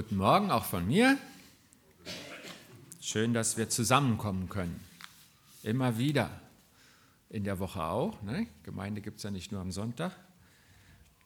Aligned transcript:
Guten 0.00 0.16
Morgen 0.18 0.52
auch 0.52 0.64
von 0.64 0.86
mir. 0.86 1.18
Schön, 3.00 3.34
dass 3.34 3.56
wir 3.56 3.68
zusammenkommen 3.68 4.48
können. 4.48 4.78
Immer 5.64 5.98
wieder. 5.98 6.30
In 7.30 7.42
der 7.42 7.58
Woche 7.58 7.82
auch. 7.82 8.22
Ne? 8.22 8.46
Gemeinde 8.62 9.00
gibt 9.00 9.16
es 9.16 9.24
ja 9.24 9.32
nicht 9.32 9.50
nur 9.50 9.60
am 9.60 9.72
Sonntag. 9.72 10.12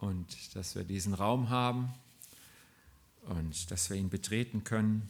Und 0.00 0.56
dass 0.56 0.74
wir 0.74 0.84
diesen 0.84 1.12
Raum 1.12 1.50
haben 1.50 1.92
und 3.26 3.70
dass 3.70 3.90
wir 3.90 3.98
ihn 3.98 4.08
betreten 4.08 4.64
können, 4.64 5.06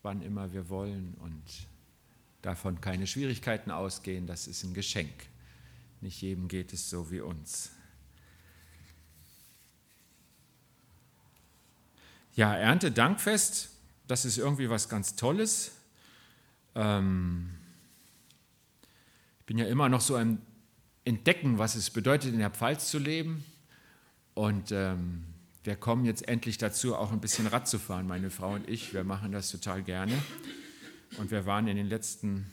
wann 0.00 0.22
immer 0.22 0.54
wir 0.54 0.70
wollen 0.70 1.12
und 1.20 1.42
davon 2.40 2.80
keine 2.80 3.06
Schwierigkeiten 3.06 3.70
ausgehen, 3.70 4.26
das 4.26 4.46
ist 4.46 4.64
ein 4.64 4.72
Geschenk. 4.72 5.26
Nicht 6.00 6.22
jedem 6.22 6.48
geht 6.48 6.72
es 6.72 6.88
so 6.88 7.10
wie 7.10 7.20
uns. 7.20 7.73
Ja, 12.36 12.52
Erntedankfest, 12.52 13.70
das 14.08 14.24
ist 14.24 14.38
irgendwie 14.38 14.68
was 14.68 14.88
ganz 14.88 15.14
Tolles. 15.14 15.70
Ähm, 16.74 17.50
ich 19.38 19.46
bin 19.46 19.56
ja 19.56 19.66
immer 19.66 19.88
noch 19.88 20.00
so 20.00 20.16
am 20.16 20.38
Entdecken, 21.04 21.58
was 21.58 21.76
es 21.76 21.90
bedeutet, 21.90 22.32
in 22.32 22.40
der 22.40 22.50
Pfalz 22.50 22.90
zu 22.90 22.98
leben. 22.98 23.44
Und 24.34 24.72
ähm, 24.72 25.22
wir 25.62 25.76
kommen 25.76 26.04
jetzt 26.04 26.26
endlich 26.26 26.58
dazu, 26.58 26.96
auch 26.96 27.12
ein 27.12 27.20
bisschen 27.20 27.46
Rad 27.46 27.68
zu 27.68 27.78
fahren, 27.78 28.08
meine 28.08 28.30
Frau 28.30 28.54
und 28.54 28.68
ich. 28.68 28.92
Wir 28.92 29.04
machen 29.04 29.30
das 29.30 29.52
total 29.52 29.84
gerne. 29.84 30.20
Und 31.18 31.30
wir 31.30 31.46
waren 31.46 31.68
in 31.68 31.76
den 31.76 31.88
letzten 31.88 32.50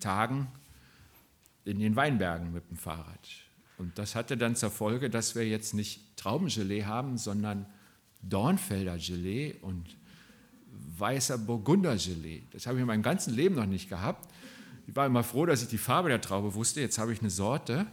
Tagen 0.00 0.48
in 1.64 1.78
den 1.78 1.96
Weinbergen 1.96 2.52
mit 2.52 2.68
dem 2.68 2.76
Fahrrad. 2.76 3.26
Und 3.78 3.96
das 3.98 4.14
hatte 4.14 4.36
dann 4.36 4.54
zur 4.54 4.70
Folge, 4.70 5.08
dass 5.08 5.34
wir 5.34 5.48
jetzt 5.48 5.72
nicht 5.72 6.16
Traubengelee 6.18 6.84
haben, 6.84 7.16
sondern 7.16 7.64
Dornfelder 8.22 8.98
Gelee 8.98 9.54
und 9.60 9.96
weißer 10.98 11.38
Burgunder 11.38 11.96
Gelee. 11.96 12.42
Das 12.50 12.66
habe 12.66 12.78
ich 12.78 12.82
in 12.82 12.86
meinem 12.86 13.02
ganzen 13.02 13.34
Leben 13.34 13.54
noch 13.54 13.66
nicht 13.66 13.88
gehabt. 13.88 14.32
Ich 14.86 14.96
war 14.96 15.06
immer 15.06 15.22
froh, 15.22 15.46
dass 15.46 15.62
ich 15.62 15.68
die 15.68 15.78
Farbe 15.78 16.08
der 16.08 16.20
Traube 16.20 16.54
wusste. 16.54 16.80
Jetzt 16.80 16.98
habe 16.98 17.12
ich 17.12 17.20
eine 17.20 17.30
Sorte 17.30 17.86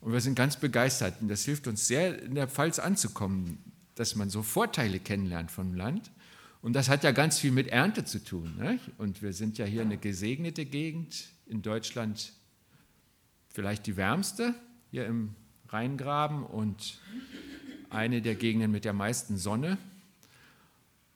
und 0.00 0.12
wir 0.12 0.20
sind 0.20 0.34
ganz 0.34 0.56
begeistert. 0.56 1.20
Und 1.20 1.28
das 1.28 1.44
hilft 1.44 1.66
uns 1.66 1.86
sehr, 1.86 2.22
in 2.22 2.34
der 2.34 2.48
Pfalz 2.48 2.78
anzukommen, 2.78 3.58
dass 3.94 4.14
man 4.14 4.30
so 4.30 4.42
Vorteile 4.42 5.00
kennenlernt 5.00 5.50
vom 5.50 5.74
Land. 5.74 6.10
Und 6.62 6.74
das 6.74 6.88
hat 6.88 7.04
ja 7.04 7.12
ganz 7.12 7.38
viel 7.38 7.52
mit 7.52 7.68
Ernte 7.68 8.04
zu 8.04 8.22
tun. 8.22 8.56
Ne? 8.58 8.78
Und 8.98 9.22
wir 9.22 9.32
sind 9.32 9.56
ja 9.58 9.64
hier 9.64 9.82
eine 9.82 9.98
gesegnete 9.98 10.66
Gegend 10.66 11.28
in 11.46 11.62
Deutschland, 11.62 12.32
vielleicht 13.48 13.86
die 13.86 13.96
wärmste 13.96 14.54
hier 14.90 15.06
im 15.06 15.34
Rheingraben 15.68 16.44
und 16.44 16.98
eine 17.90 18.22
der 18.22 18.34
Gegenden 18.34 18.70
mit 18.70 18.84
der 18.84 18.92
meisten 18.92 19.36
Sonne. 19.36 19.78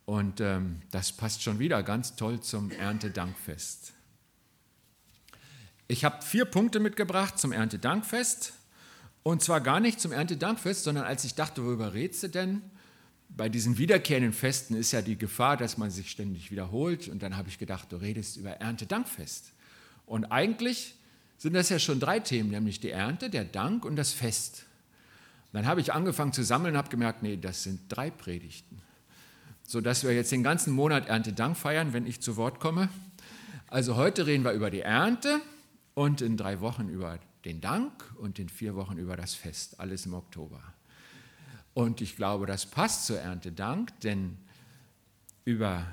Und 0.05 0.41
ähm, 0.41 0.83
das 0.91 1.13
passt 1.13 1.43
schon 1.43 1.59
wieder 1.59 1.83
ganz 1.83 2.17
toll 2.17 2.41
zum 2.41 2.71
Erntedankfest. 2.73 3.93
Ich 5.87 6.05
habe 6.05 6.23
vier 6.23 6.45
Punkte 6.45 6.81
mitgebracht 6.81 7.39
zum 7.39 7.53
Erntedankfest. 7.53 8.53
Und 9.23 9.43
zwar 9.43 9.61
gar 9.61 9.81
nicht 9.81 10.01
zum 10.01 10.13
Erntedankfest, 10.13 10.85
sondern 10.85 11.05
als 11.05 11.25
ich 11.25 11.35
dachte, 11.35 11.65
worüber 11.65 11.95
redest 11.95 12.23
du 12.23 12.29
denn? 12.29 12.63
Bei 13.29 13.49
diesen 13.49 13.79
wiederkehrenden 13.79 14.33
Festen 14.33 14.75
ist 14.75 14.93
ja 14.93 15.03
die 15.03 15.17
Gefahr, 15.17 15.57
dass 15.57 15.79
man 15.79 15.91
sich 15.91 16.11
ständig 16.11 16.51
wiederholt. 16.51 17.09
Und 17.09 17.23
dann 17.23 17.37
habe 17.37 17.49
ich 17.49 17.59
gedacht, 17.59 17.93
du 17.93 17.97
redest 17.97 18.37
über 18.37 18.51
Erntedankfest. 18.51 19.53
Und 20.07 20.25
eigentlich 20.27 20.95
sind 21.39 21.55
das 21.55 21.69
ja 21.69 21.79
schon 21.79 22.01
drei 22.01 22.21
Themen, 22.21 22.51
nämlich 22.51 22.81
die 22.81 22.91
Ernte, 22.91 23.31
der 23.31 23.45
Dank 23.45 23.85
und 23.85 23.97
das 23.97 24.13
Fest. 24.13 24.67
Dann 25.53 25.67
habe 25.67 25.81
ich 25.81 25.93
angefangen 25.93 26.33
zu 26.33 26.45
sammeln 26.45 26.75
und 26.75 26.79
habe 26.79 26.91
gemerkt, 26.91 27.23
nee, 27.23 27.37
das 27.37 27.63
sind 27.63 27.83
drei 27.89 28.11
Predigten. 28.11 28.81
Sodass 29.67 30.05
wir 30.05 30.13
jetzt 30.13 30.33
den 30.33 30.43
ganzen 30.43 30.73
Monat 30.73 31.09
Erntedank 31.09 31.57
feiern, 31.57 31.93
wenn 31.93 32.07
ich 32.07 32.21
zu 32.21 32.37
Wort 32.37 32.61
komme. 32.61 32.89
Also 33.69 33.97
heute 33.97 34.27
reden 34.27 34.45
wir 34.45 34.53
über 34.53 34.71
die 34.71 34.81
Ernte 34.81 35.41
und 35.95 36.21
in 36.21 36.37
drei 36.37 36.61
Wochen 36.61 36.89
über 36.89 37.19
den 37.45 37.61
Dank 37.61 37.93
und 38.19 38.39
in 38.39 38.49
vier 38.49 38.75
Wochen 38.75 38.99
über 38.99 39.17
das 39.17 39.35
Fest, 39.35 39.81
alles 39.81 40.07
im 40.07 40.15
Oktober. 40.15 40.61
Und 41.73 42.01
ich 42.01 42.17
glaube, 42.17 42.47
das 42.47 42.67
passt 42.67 43.07
zur 43.07 43.19
Erntedank, 43.19 43.99
denn 44.01 44.37
über 45.45 45.87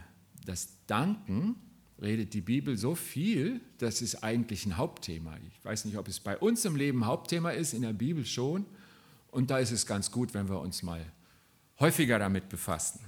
das 0.46 0.70
Danken 0.88 1.56
redet 2.02 2.34
die 2.34 2.42
Bibel 2.42 2.78
so 2.78 2.96
viel, 2.96 3.62
das 3.78 4.02
ist 4.02 4.24
eigentlich 4.24 4.66
ein 4.66 4.78
Hauptthema. 4.78 5.36
Ich 5.48 5.64
weiß 5.64 5.86
nicht, 5.86 5.98
ob 5.98 6.08
es 6.08 6.20
bei 6.20 6.38
uns 6.38 6.66
im 6.66 6.76
Leben 6.76 7.06
Hauptthema 7.06 7.52
ist, 7.52 7.74
in 7.74 7.82
der 7.82 7.94
Bibel 7.94 8.26
schon, 8.26 8.66
und 9.32 9.50
da 9.50 9.60
ist 9.60 9.72
es 9.72 9.86
ganz 9.86 10.12
gut, 10.12 10.34
wenn 10.34 10.50
wir 10.50 10.60
uns 10.60 10.84
mal 10.84 11.06
häufiger 11.80 12.20
damit 12.20 12.50
befassen. 12.50 13.00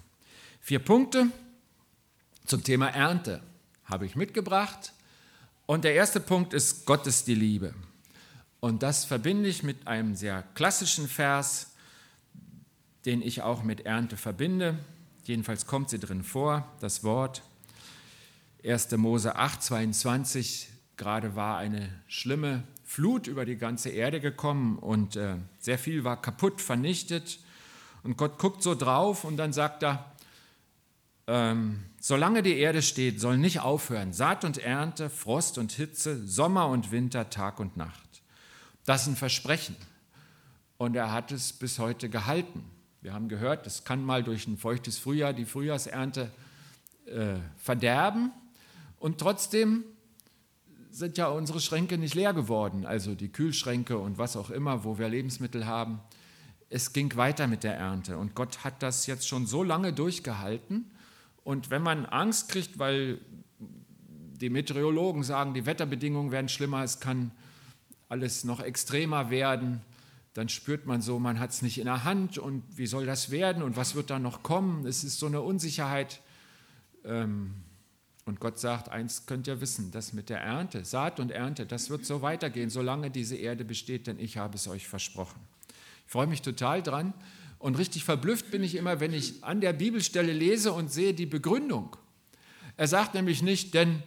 Vier 0.61 0.79
Punkte 0.79 1.27
zum 2.45 2.63
Thema 2.63 2.87
Ernte 2.89 3.41
habe 3.85 4.05
ich 4.05 4.15
mitgebracht. 4.15 4.93
Und 5.65 5.83
der 5.83 5.93
erste 5.93 6.19
Punkt 6.19 6.53
ist, 6.53 6.85
Gott 6.85 7.05
ist 7.07 7.27
die 7.27 7.35
Liebe. 7.35 7.73
Und 8.59 8.83
das 8.83 9.05
verbinde 9.05 9.47
ich 9.47 9.63
mit 9.63 9.87
einem 9.87 10.15
sehr 10.15 10.43
klassischen 10.53 11.07
Vers, 11.07 11.71
den 13.05 13.21
ich 13.21 13.41
auch 13.41 13.63
mit 13.63 13.85
Ernte 13.85 14.17
verbinde. 14.17 14.77
Jedenfalls 15.23 15.65
kommt 15.65 15.89
sie 15.89 15.99
drin 15.99 16.23
vor, 16.23 16.67
das 16.79 17.03
Wort. 17.03 17.43
1. 18.65 18.91
Mose 18.97 19.35
8, 19.35 19.63
22, 19.63 20.69
gerade 20.99 21.35
war 21.35 21.57
eine 21.57 21.89
schlimme 22.07 22.63
Flut 22.83 23.25
über 23.25 23.45
die 23.45 23.55
ganze 23.55 23.89
Erde 23.89 24.19
gekommen 24.19 24.77
und 24.77 25.15
äh, 25.15 25.35
sehr 25.57 25.79
viel 25.79 26.03
war 26.03 26.21
kaputt, 26.21 26.61
vernichtet. 26.61 27.39
Und 28.03 28.17
Gott 28.17 28.37
guckt 28.37 28.61
so 28.61 28.75
drauf 28.75 29.23
und 29.23 29.37
dann 29.37 29.53
sagt 29.53 29.83
er, 29.83 30.11
ähm, 31.27 31.85
solange 31.99 32.43
die 32.43 32.57
Erde 32.57 32.81
steht, 32.81 33.19
soll 33.19 33.37
nicht 33.37 33.61
aufhören 33.61 34.13
Saat 34.13 34.43
und 34.43 34.57
Ernte, 34.57 35.09
Frost 35.09 35.57
und 35.57 35.71
Hitze, 35.71 36.25
Sommer 36.27 36.67
und 36.67 36.91
Winter, 36.91 37.29
Tag 37.29 37.59
und 37.59 37.77
Nacht. 37.77 38.21
Das 38.85 39.03
ist 39.03 39.07
ein 39.07 39.15
Versprechen. 39.15 39.75
Und 40.77 40.95
er 40.95 41.11
hat 41.11 41.31
es 41.31 41.53
bis 41.53 41.79
heute 41.79 42.09
gehalten. 42.09 42.63
Wir 43.01 43.13
haben 43.13 43.29
gehört, 43.29 43.67
es 43.67 43.83
kann 43.83 44.03
mal 44.03 44.23
durch 44.23 44.47
ein 44.47 44.57
feuchtes 44.57 44.97
Frühjahr 44.97 45.33
die 45.33 45.45
Frühjahrsernte 45.45 46.31
äh, 47.05 47.35
verderben. 47.57 48.31
Und 48.97 49.19
trotzdem 49.19 49.83
sind 50.99 51.17
ja 51.17 51.29
unsere 51.29 51.61
Schränke 51.61 51.97
nicht 51.97 52.13
leer 52.13 52.33
geworden, 52.33 52.85
also 52.85 53.15
die 53.15 53.29
Kühlschränke 53.29 53.97
und 53.97 54.17
was 54.17 54.35
auch 54.35 54.49
immer, 54.49 54.83
wo 54.83 54.99
wir 54.99 55.07
Lebensmittel 55.07 55.65
haben. 55.65 56.01
Es 56.69 56.91
ging 56.91 57.15
weiter 57.15 57.47
mit 57.47 57.63
der 57.63 57.75
Ernte 57.75 58.17
und 58.17 58.35
Gott 58.35 58.65
hat 58.65 58.83
das 58.83 59.07
jetzt 59.07 59.25
schon 59.25 59.47
so 59.47 59.63
lange 59.63 59.93
durchgehalten. 59.93 60.91
Und 61.45 61.69
wenn 61.69 61.81
man 61.81 62.05
Angst 62.05 62.49
kriegt, 62.49 62.79
weil 62.79 63.19
die 63.59 64.49
Meteorologen 64.49 65.23
sagen, 65.23 65.53
die 65.53 65.65
Wetterbedingungen 65.65 66.31
werden 66.31 66.49
schlimmer, 66.49 66.83
es 66.83 66.99
kann 66.99 67.31
alles 68.09 68.43
noch 68.43 68.59
extremer 68.59 69.29
werden, 69.29 69.81
dann 70.33 70.49
spürt 70.49 70.85
man 70.85 71.01
so, 71.01 71.17
man 71.17 71.39
hat 71.39 71.51
es 71.51 71.61
nicht 71.61 71.77
in 71.77 71.85
der 71.85 72.03
Hand 72.03 72.37
und 72.37 72.63
wie 72.75 72.87
soll 72.87 73.05
das 73.05 73.31
werden 73.31 73.63
und 73.63 73.77
was 73.77 73.95
wird 73.95 74.09
da 74.09 74.19
noch 74.19 74.43
kommen? 74.43 74.85
Es 74.85 75.05
ist 75.05 75.17
so 75.17 75.27
eine 75.27 75.41
Unsicherheit. 75.41 76.21
Ähm, 77.05 77.53
und 78.29 78.39
Gott 78.39 78.59
sagt, 78.59 78.89
eins 78.89 79.25
könnt 79.25 79.47
ihr 79.47 79.59
wissen, 79.59 79.91
das 79.91 80.13
mit 80.13 80.29
der 80.29 80.39
Ernte, 80.39 80.85
Saat 80.85 81.19
und 81.19 81.31
Ernte, 81.31 81.65
das 81.65 81.89
wird 81.89 82.05
so 82.05 82.21
weitergehen, 82.21 82.69
solange 82.69 83.09
diese 83.09 83.35
Erde 83.35 83.65
besteht, 83.65 84.05
denn 84.05 84.19
ich 84.19 84.37
habe 84.37 84.55
es 84.55 84.67
euch 84.67 84.87
versprochen. 84.87 85.39
Ich 86.05 86.11
freue 86.11 86.27
mich 86.27 86.43
total 86.43 86.83
dran 86.83 87.15
und 87.57 87.79
richtig 87.79 88.03
verblüfft 88.03 88.51
bin 88.51 88.63
ich 88.63 88.75
immer, 88.75 88.99
wenn 88.99 89.13
ich 89.13 89.43
an 89.43 89.61
der 89.61 89.73
Bibelstelle 89.73 90.31
lese 90.31 90.71
und 90.73 90.91
sehe 90.91 91.15
die 91.15 91.25
Begründung. 91.25 91.95
Er 92.77 92.87
sagt 92.87 93.15
nämlich 93.15 93.41
nicht, 93.41 93.73
denn 93.73 94.03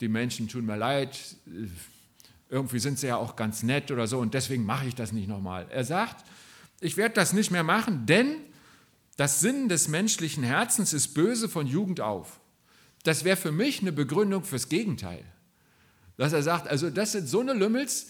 die 0.00 0.08
Menschen 0.08 0.48
tun 0.48 0.66
mir 0.66 0.76
leid, 0.76 1.18
irgendwie 2.48 2.78
sind 2.78 3.00
sie 3.00 3.08
ja 3.08 3.16
auch 3.16 3.34
ganz 3.34 3.64
nett 3.64 3.90
oder 3.90 4.06
so 4.06 4.20
und 4.20 4.34
deswegen 4.34 4.64
mache 4.64 4.86
ich 4.86 4.94
das 4.94 5.10
nicht 5.10 5.26
nochmal. 5.26 5.66
Er 5.70 5.82
sagt, 5.82 6.24
ich 6.80 6.96
werde 6.96 7.16
das 7.16 7.32
nicht 7.32 7.50
mehr 7.50 7.64
machen, 7.64 8.06
denn 8.06 8.36
das 9.16 9.40
Sinn 9.40 9.68
des 9.68 9.88
menschlichen 9.88 10.44
Herzens 10.44 10.92
ist 10.92 11.08
böse 11.14 11.48
von 11.48 11.66
Jugend 11.66 12.00
auf. 12.00 12.38
Das 13.04 13.22
wäre 13.22 13.36
für 13.36 13.52
mich 13.52 13.80
eine 13.80 13.92
Begründung 13.92 14.42
fürs 14.42 14.68
Gegenteil. 14.68 15.24
Dass 16.16 16.32
er 16.32 16.42
sagt, 16.42 16.66
also 16.68 16.90
das 16.90 17.12
sind 17.12 17.28
so 17.28 17.40
eine 17.40 17.52
Lümmels, 17.52 18.08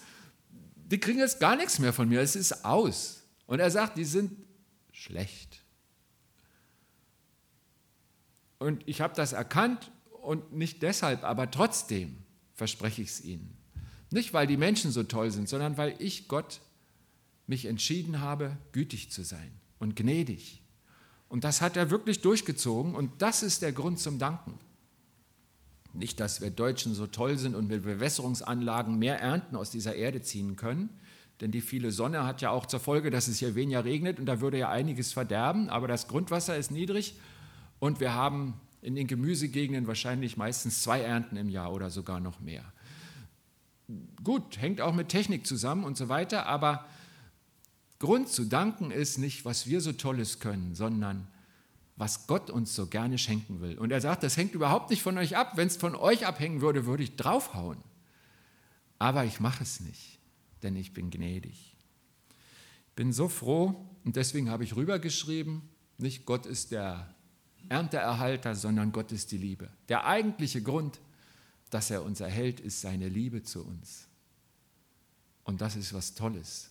die 0.87 0.99
kriegen 0.99 1.19
jetzt 1.19 1.41
gar 1.41 1.56
nichts 1.56 1.79
mehr 1.79 1.93
von 1.93 2.08
mir, 2.08 2.20
es 2.20 2.37
ist 2.37 2.64
aus. 2.64 3.23
Und 3.46 3.61
er 3.61 3.70
sagt, 3.70 3.99
die 3.99 4.05
sind 4.05 4.32
schlecht. 4.93 5.62
Und 8.58 8.82
ich 8.87 9.00
habe 9.00 9.14
das 9.14 9.32
erkannt 9.32 9.91
und 10.23 10.52
nicht 10.52 10.82
deshalb, 10.82 11.25
aber 11.25 11.50
trotzdem 11.50 12.17
verspreche 12.55 13.02
ich 13.02 13.08
es 13.08 13.20
ihnen. 13.25 13.56
Nicht, 14.11 14.32
weil 14.32 14.47
die 14.47 14.56
Menschen 14.56 14.93
so 14.93 15.02
toll 15.02 15.31
sind, 15.31 15.49
sondern 15.49 15.76
weil 15.76 15.97
ich 15.99 16.29
Gott 16.29 16.61
mich 17.47 17.64
entschieden 17.67 18.20
habe, 18.20 18.56
gütig 18.73 19.11
zu 19.11 19.23
sein 19.25 19.50
und 19.79 19.97
gnädig. 19.97 20.62
Und 21.29 21.43
das 21.43 21.61
hat 21.61 21.76
er 21.76 21.90
wirklich 21.90 22.20
durchgezogen 22.20 22.94
und 22.94 23.20
das 23.20 23.43
ist 23.43 23.62
der 23.62 23.73
Grund 23.73 23.99
zum 23.99 24.19
Danken. 24.19 24.58
Nicht, 25.94 26.20
dass 26.20 26.41
wir 26.41 26.50
Deutschen 26.50 26.93
so 26.93 27.06
toll 27.06 27.38
sind 27.38 27.55
und 27.55 27.69
mit 27.69 27.82
Bewässerungsanlagen 27.82 28.99
mehr 28.99 29.20
Ernten 29.20 29.56
aus 29.56 29.70
dieser 29.70 29.94
Erde 29.94 30.23
ziehen 30.23 30.56
können, 30.56 30.91
denn 31.41 31.50
die 31.50 31.61
viele 31.61 31.91
Sonne 31.91 32.25
hat 32.25 32.43
ja 32.43 32.50
auch 32.50 32.67
zur 32.67 32.81
Folge, 32.81 33.11
dass 33.11 33.29
es 33.29 33.38
hier 33.38 33.55
weniger 33.55 33.85
regnet 33.85 34.19
und 34.19 34.26
da 34.26 34.41
würde 34.41 34.58
ja 34.58 34.69
einiges 34.70 35.12
verderben, 35.12 35.69
aber 35.69 35.88
das 35.88 36.08
Grundwasser 36.08 36.56
ist 36.56 36.70
niedrig 36.70 37.14
Und 37.79 38.00
wir 38.00 38.14
haben 38.14 38.55
in 38.82 38.94
den 38.94 39.06
Gemüsegegenden 39.06 39.87
wahrscheinlich 39.87 40.37
meistens 40.37 40.82
zwei 40.82 41.00
Ernten 41.00 41.37
im 41.37 41.49
Jahr 41.49 41.73
oder 41.73 41.91
sogar 41.91 42.20
noch 42.20 42.40
mehr. 42.40 42.64
Gut, 44.23 44.61
hängt 44.61 44.81
auch 44.81 44.94
mit 44.94 45.08
Technik 45.08 45.47
zusammen 45.47 45.85
und 45.85 45.97
so 45.97 46.08
weiter, 46.08 46.47
aber 46.47 46.87
Grund 47.99 48.29
zu 48.29 48.44
danken 48.44 48.90
ist 48.90 49.19
nicht, 49.19 49.44
was 49.44 49.67
wir 49.67 49.81
so 49.81 49.93
Tolles 49.93 50.40
können, 50.40 50.75
sondern 50.75 51.26
was 51.96 52.26
Gott 52.26 52.50
uns 52.50 52.75
so 52.75 52.87
gerne 52.87 53.19
schenken 53.19 53.61
will. 53.61 53.79
Und 53.79 53.93
er 53.93 54.00
sagt, 54.00 54.23
das 54.23 54.37
hängt 54.37 54.55
überhaupt 54.55 54.91
nicht 54.91 55.02
von 55.02 55.17
euch 55.17 55.37
ab. 55.37 55.52
Wenn 55.56 55.69
es 55.69 55.76
von 55.76 55.94
euch 55.94 56.26
abhängen 56.26 56.61
würde, 56.61 56.87
würde 56.87 57.05
ich 57.05 57.17
draufhauen. 57.17 57.79
Aber 58.99 59.25
ich 59.25 59.41
mache 59.41 59.62
es 59.62 59.81
nicht, 59.81 60.19
denn 60.62 60.76
ich 60.76 60.93
bin 60.93 61.11
gnädig. 61.11 61.76
Ich 62.88 62.94
bin 62.96 63.12
so 63.12 63.29
froh 63.29 63.88
und 64.05 64.17
deswegen 64.17 64.50
habe 64.50 64.64
ich 64.64 64.76
rübergeschrieben, 64.76 65.62
nicht 65.99 66.26
Gott 66.26 66.46
ist 66.46 66.73
der 66.73 67.14
Ernteerhalter, 67.69 68.55
sondern 68.55 68.93
Gott 68.93 69.12
ist 69.12 69.32
die 69.32 69.38
Liebe. 69.38 69.70
Der 69.88 70.06
eigentliche 70.06 70.62
Grund, 70.62 71.00
dass 71.70 71.90
er 71.90 72.02
uns 72.02 72.20
erhält, 72.20 72.61
ist 72.61 72.81
seine 72.81 73.08
Liebe 73.08 73.43
zu 73.43 73.64
uns. 73.64 74.08
Und 75.44 75.61
das 75.61 75.76
ist 75.76 75.93
was 75.93 76.14
Tolles. 76.14 76.70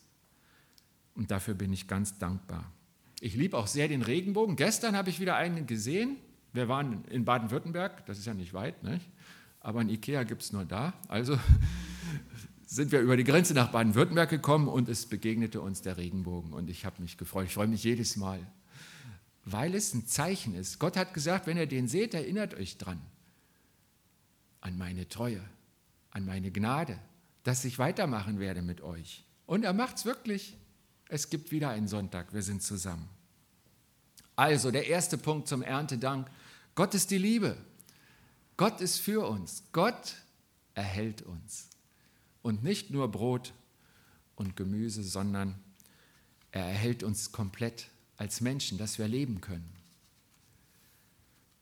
Und 1.15 1.31
dafür 1.31 1.53
bin 1.53 1.71
ich 1.71 1.87
ganz 1.87 2.17
dankbar. 2.17 2.71
Ich 3.23 3.35
liebe 3.35 3.57
auch 3.57 3.67
sehr 3.67 3.87
den 3.87 4.01
Regenbogen. 4.01 4.57
Gestern 4.57 4.97
habe 4.97 5.09
ich 5.09 5.21
wieder 5.21 5.37
einen 5.37 5.65
gesehen. 5.65 6.17
Wir 6.51 6.67
waren 6.67 7.05
in 7.05 7.23
Baden-Württemberg, 7.23 8.05
das 8.05 8.19
ist 8.19 8.25
ja 8.25 8.33
nicht 8.33 8.53
weit, 8.53 8.83
nicht? 8.83 9.09
aber 9.61 9.79
ein 9.79 9.87
Ikea 9.87 10.23
gibt 10.23 10.41
es 10.41 10.51
nur 10.51 10.65
da. 10.65 10.93
Also 11.07 11.39
sind 12.65 12.91
wir 12.91 12.99
über 12.99 13.15
die 13.15 13.23
Grenze 13.23 13.53
nach 13.53 13.71
Baden-Württemberg 13.71 14.29
gekommen 14.29 14.67
und 14.67 14.89
es 14.89 15.05
begegnete 15.05 15.61
uns 15.61 15.81
der 15.81 15.95
Regenbogen. 15.95 16.51
Und 16.51 16.69
ich 16.69 16.83
habe 16.83 17.01
mich 17.01 17.17
gefreut. 17.17 17.45
Ich 17.45 17.53
freue 17.53 17.67
mich 17.67 17.85
jedes 17.85 18.17
Mal, 18.17 18.45
weil 19.45 19.73
es 19.73 19.93
ein 19.93 20.05
Zeichen 20.05 20.53
ist. 20.53 20.79
Gott 20.79 20.97
hat 20.97 21.13
gesagt, 21.13 21.47
wenn 21.47 21.55
ihr 21.55 21.65
den 21.65 21.87
seht, 21.87 22.13
erinnert 22.13 22.55
euch 22.55 22.77
dran. 22.77 22.99
An 24.59 24.77
meine 24.77 25.07
Treue, 25.07 25.39
an 26.11 26.25
meine 26.25 26.51
Gnade, 26.51 26.99
dass 27.43 27.63
ich 27.63 27.79
weitermachen 27.79 28.39
werde 28.39 28.61
mit 28.61 28.81
euch. 28.81 29.23
Und 29.45 29.63
er 29.63 29.71
macht 29.71 29.95
es 29.95 30.03
wirklich. 30.03 30.57
Es 31.13 31.29
gibt 31.29 31.51
wieder 31.51 31.69
einen 31.69 31.87
Sonntag, 31.87 32.33
wir 32.33 32.41
sind 32.41 32.63
zusammen. 32.63 33.07
Also 34.35 34.71
der 34.71 34.87
erste 34.87 35.15
Punkt 35.15 35.47
zum 35.47 35.61
Erntedank. 35.61 36.27
Gott 36.73 36.95
ist 36.95 37.11
die 37.11 37.19
Liebe. 37.19 37.55
Gott 38.57 38.81
ist 38.81 38.97
für 38.97 39.27
uns. 39.27 39.61
Gott 39.73 40.15
erhält 40.73 41.21
uns. 41.21 41.69
Und 42.41 42.63
nicht 42.63 42.89
nur 42.89 43.11
Brot 43.11 43.53
und 44.33 44.55
Gemüse, 44.55 45.03
sondern 45.03 45.53
er 46.49 46.65
erhält 46.65 47.03
uns 47.03 47.31
komplett 47.31 47.91
als 48.17 48.41
Menschen, 48.41 48.79
dass 48.79 48.97
wir 48.97 49.07
leben 49.07 49.39
können. 49.39 49.71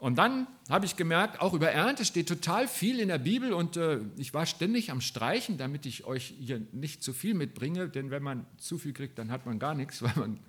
Und 0.02 0.16
dann 0.16 0.48
habe 0.68 0.88
ich 0.88 0.96
gemerkt, 0.96 1.42
auch 1.42 1.54
über 1.54 1.70
Ernte 1.70 2.06
steht 2.06 2.28
total 2.28 2.68
viel 2.68 3.00
in 3.00 3.10
der 3.10 3.20
Bibel 3.20 3.54
und 3.54 3.78
äh, 3.78 4.00
ich 4.18 4.34
war 4.34 4.48
ständig 4.48 4.90
am 4.90 5.00
Streichen, 5.00 5.60
damit 5.60 5.86
ich 5.86 6.06
euch 6.06 6.34
hier 6.40 6.60
nicht 6.72 7.04
zu 7.04 7.14
viel 7.14 7.36
mitbringe, 7.36 7.88
denn 7.88 8.10
wenn 8.10 8.24
man 8.24 8.48
zu 8.58 8.80
viel 8.80 8.94
kriegt, 8.94 9.20
dann 9.20 9.30
hat 9.30 9.46
man 9.46 9.60
gar 9.60 9.76
nichts, 9.76 10.02
weil 10.02 10.14
man 10.16 10.40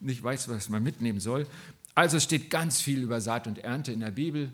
nicht 0.00 0.22
weiß, 0.22 0.48
was 0.48 0.70
man 0.70 0.82
mitnehmen 0.82 1.20
soll. 1.20 1.46
Also 1.94 2.18
steht 2.18 2.48
ganz 2.48 2.80
viel 2.80 3.02
über 3.02 3.20
Saat 3.20 3.46
und 3.46 3.58
Ernte 3.58 3.92
in 3.92 4.00
der 4.00 4.12
Bibel. 4.12 4.50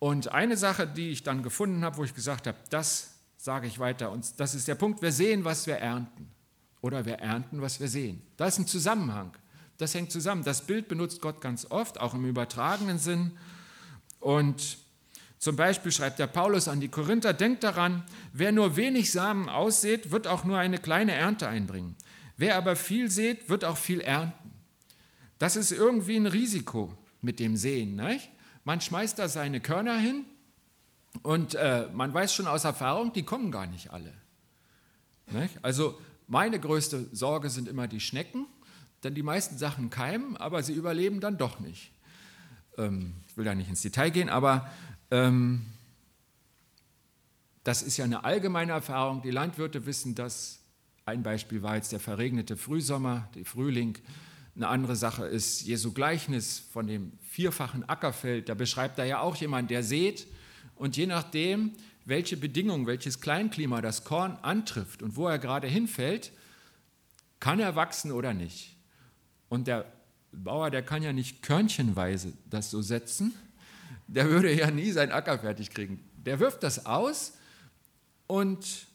Und 0.00 0.32
eine 0.32 0.56
Sache, 0.56 0.88
die 0.88 1.10
ich 1.10 1.22
dann 1.22 1.44
gefunden 1.44 1.84
habe, 1.84 1.98
wo 1.98 2.02
ich 2.02 2.12
gesagt 2.12 2.48
habe, 2.48 2.58
das 2.70 3.12
sage 3.36 3.68
ich 3.68 3.78
weiter, 3.78 4.10
und 4.10 4.40
das 4.40 4.56
ist 4.56 4.66
der 4.66 4.74
Punkt, 4.74 5.00
wir 5.00 5.12
sehen, 5.12 5.44
was 5.44 5.68
wir 5.68 5.76
ernten. 5.76 6.26
Oder 6.80 7.06
wir 7.06 7.20
ernten, 7.20 7.62
was 7.62 7.78
wir 7.78 7.86
sehen. 7.86 8.20
Da 8.36 8.48
ist 8.48 8.58
ein 8.58 8.66
Zusammenhang. 8.66 9.36
Das 9.78 9.94
hängt 9.94 10.10
zusammen. 10.10 10.42
Das 10.42 10.66
Bild 10.66 10.88
benutzt 10.88 11.20
Gott 11.20 11.40
ganz 11.40 11.70
oft, 11.70 12.00
auch 12.00 12.14
im 12.14 12.24
übertragenen 12.24 12.98
Sinn. 12.98 13.30
Und 14.20 14.78
zum 15.38 15.56
Beispiel 15.56 15.92
schreibt 15.92 16.18
der 16.18 16.26
Paulus 16.26 16.68
an 16.68 16.80
die 16.80 16.88
Korinther, 16.88 17.32
denkt 17.32 17.62
daran, 17.62 18.04
wer 18.32 18.52
nur 18.52 18.76
wenig 18.76 19.12
Samen 19.12 19.48
aussät, 19.48 20.10
wird 20.10 20.26
auch 20.26 20.44
nur 20.44 20.58
eine 20.58 20.78
kleine 20.78 21.12
Ernte 21.12 21.48
einbringen. 21.48 21.94
Wer 22.36 22.56
aber 22.56 22.76
viel 22.76 23.10
sät, 23.10 23.48
wird 23.48 23.64
auch 23.64 23.76
viel 23.76 24.00
ernten. 24.00 24.52
Das 25.38 25.56
ist 25.56 25.70
irgendwie 25.70 26.16
ein 26.16 26.26
Risiko 26.26 26.96
mit 27.20 27.38
dem 27.40 27.56
Sehen. 27.56 27.96
Nicht? 27.96 28.30
Man 28.64 28.80
schmeißt 28.80 29.18
da 29.18 29.28
seine 29.28 29.60
Körner 29.60 29.96
hin 29.96 30.24
und 31.22 31.54
äh, 31.54 31.88
man 31.92 32.12
weiß 32.12 32.32
schon 32.32 32.46
aus 32.46 32.64
Erfahrung, 32.64 33.12
die 33.12 33.22
kommen 33.22 33.50
gar 33.50 33.66
nicht 33.66 33.92
alle. 33.92 34.12
Nicht? 35.30 35.54
Also 35.62 35.98
meine 36.26 36.58
größte 36.58 37.08
Sorge 37.12 37.50
sind 37.50 37.68
immer 37.68 37.88
die 37.88 38.00
Schnecken, 38.00 38.46
denn 39.04 39.14
die 39.14 39.22
meisten 39.22 39.58
Sachen 39.58 39.90
keimen, 39.90 40.36
aber 40.36 40.62
sie 40.62 40.72
überleben 40.72 41.20
dann 41.20 41.38
doch 41.38 41.60
nicht. 41.60 41.92
Ähm, 42.78 43.14
ich 43.28 43.36
will 43.36 43.44
da 43.44 43.54
nicht 43.54 43.68
ins 43.68 43.82
Detail 43.82 44.10
gehen, 44.10 44.28
aber 44.28 44.70
ähm, 45.10 45.66
das 47.64 47.82
ist 47.82 47.96
ja 47.96 48.04
eine 48.04 48.24
allgemeine 48.24 48.72
Erfahrung. 48.72 49.22
Die 49.22 49.30
Landwirte 49.30 49.86
wissen 49.86 50.14
das. 50.14 50.60
Ein 51.04 51.22
Beispiel 51.22 51.62
war 51.62 51.76
jetzt 51.76 51.92
der 51.92 52.00
verregnete 52.00 52.56
Frühsommer, 52.56 53.28
der 53.34 53.44
Frühling. 53.44 53.98
Eine 54.54 54.68
andere 54.68 54.96
Sache 54.96 55.26
ist 55.26 55.62
Jesu 55.62 55.92
Gleichnis 55.92 56.60
von 56.72 56.86
dem 56.86 57.12
vierfachen 57.28 57.88
Ackerfeld. 57.88 58.48
Da 58.48 58.54
beschreibt 58.54 58.98
er 58.98 59.04
ja 59.04 59.20
auch 59.20 59.36
jemand, 59.36 59.70
der 59.70 59.82
sät 59.82 60.26
und 60.76 60.96
je 60.96 61.06
nachdem, 61.06 61.72
welche 62.04 62.36
Bedingungen, 62.36 62.86
welches 62.86 63.20
Kleinklima 63.20 63.82
das 63.82 64.04
Korn 64.04 64.38
antrifft 64.42 65.02
und 65.02 65.16
wo 65.16 65.26
er 65.26 65.38
gerade 65.38 65.66
hinfällt, 65.66 66.32
kann 67.40 67.60
er 67.60 67.76
wachsen 67.76 68.12
oder 68.12 68.32
nicht. 68.32 68.76
Und 69.48 69.66
der 69.66 69.92
Bauer, 70.44 70.70
der 70.70 70.82
kann 70.82 71.02
ja 71.02 71.12
nicht 71.12 71.42
körnchenweise 71.42 72.32
das 72.48 72.70
so 72.70 72.82
setzen, 72.82 73.34
der 74.06 74.28
würde 74.28 74.52
ja 74.52 74.70
nie 74.70 74.92
seinen 74.92 75.12
Acker 75.12 75.38
fertig 75.38 75.70
kriegen. 75.70 76.02
Der 76.16 76.40
wirft 76.40 76.62
das 76.62 76.86
aus 76.86 77.34
und 78.26 78.86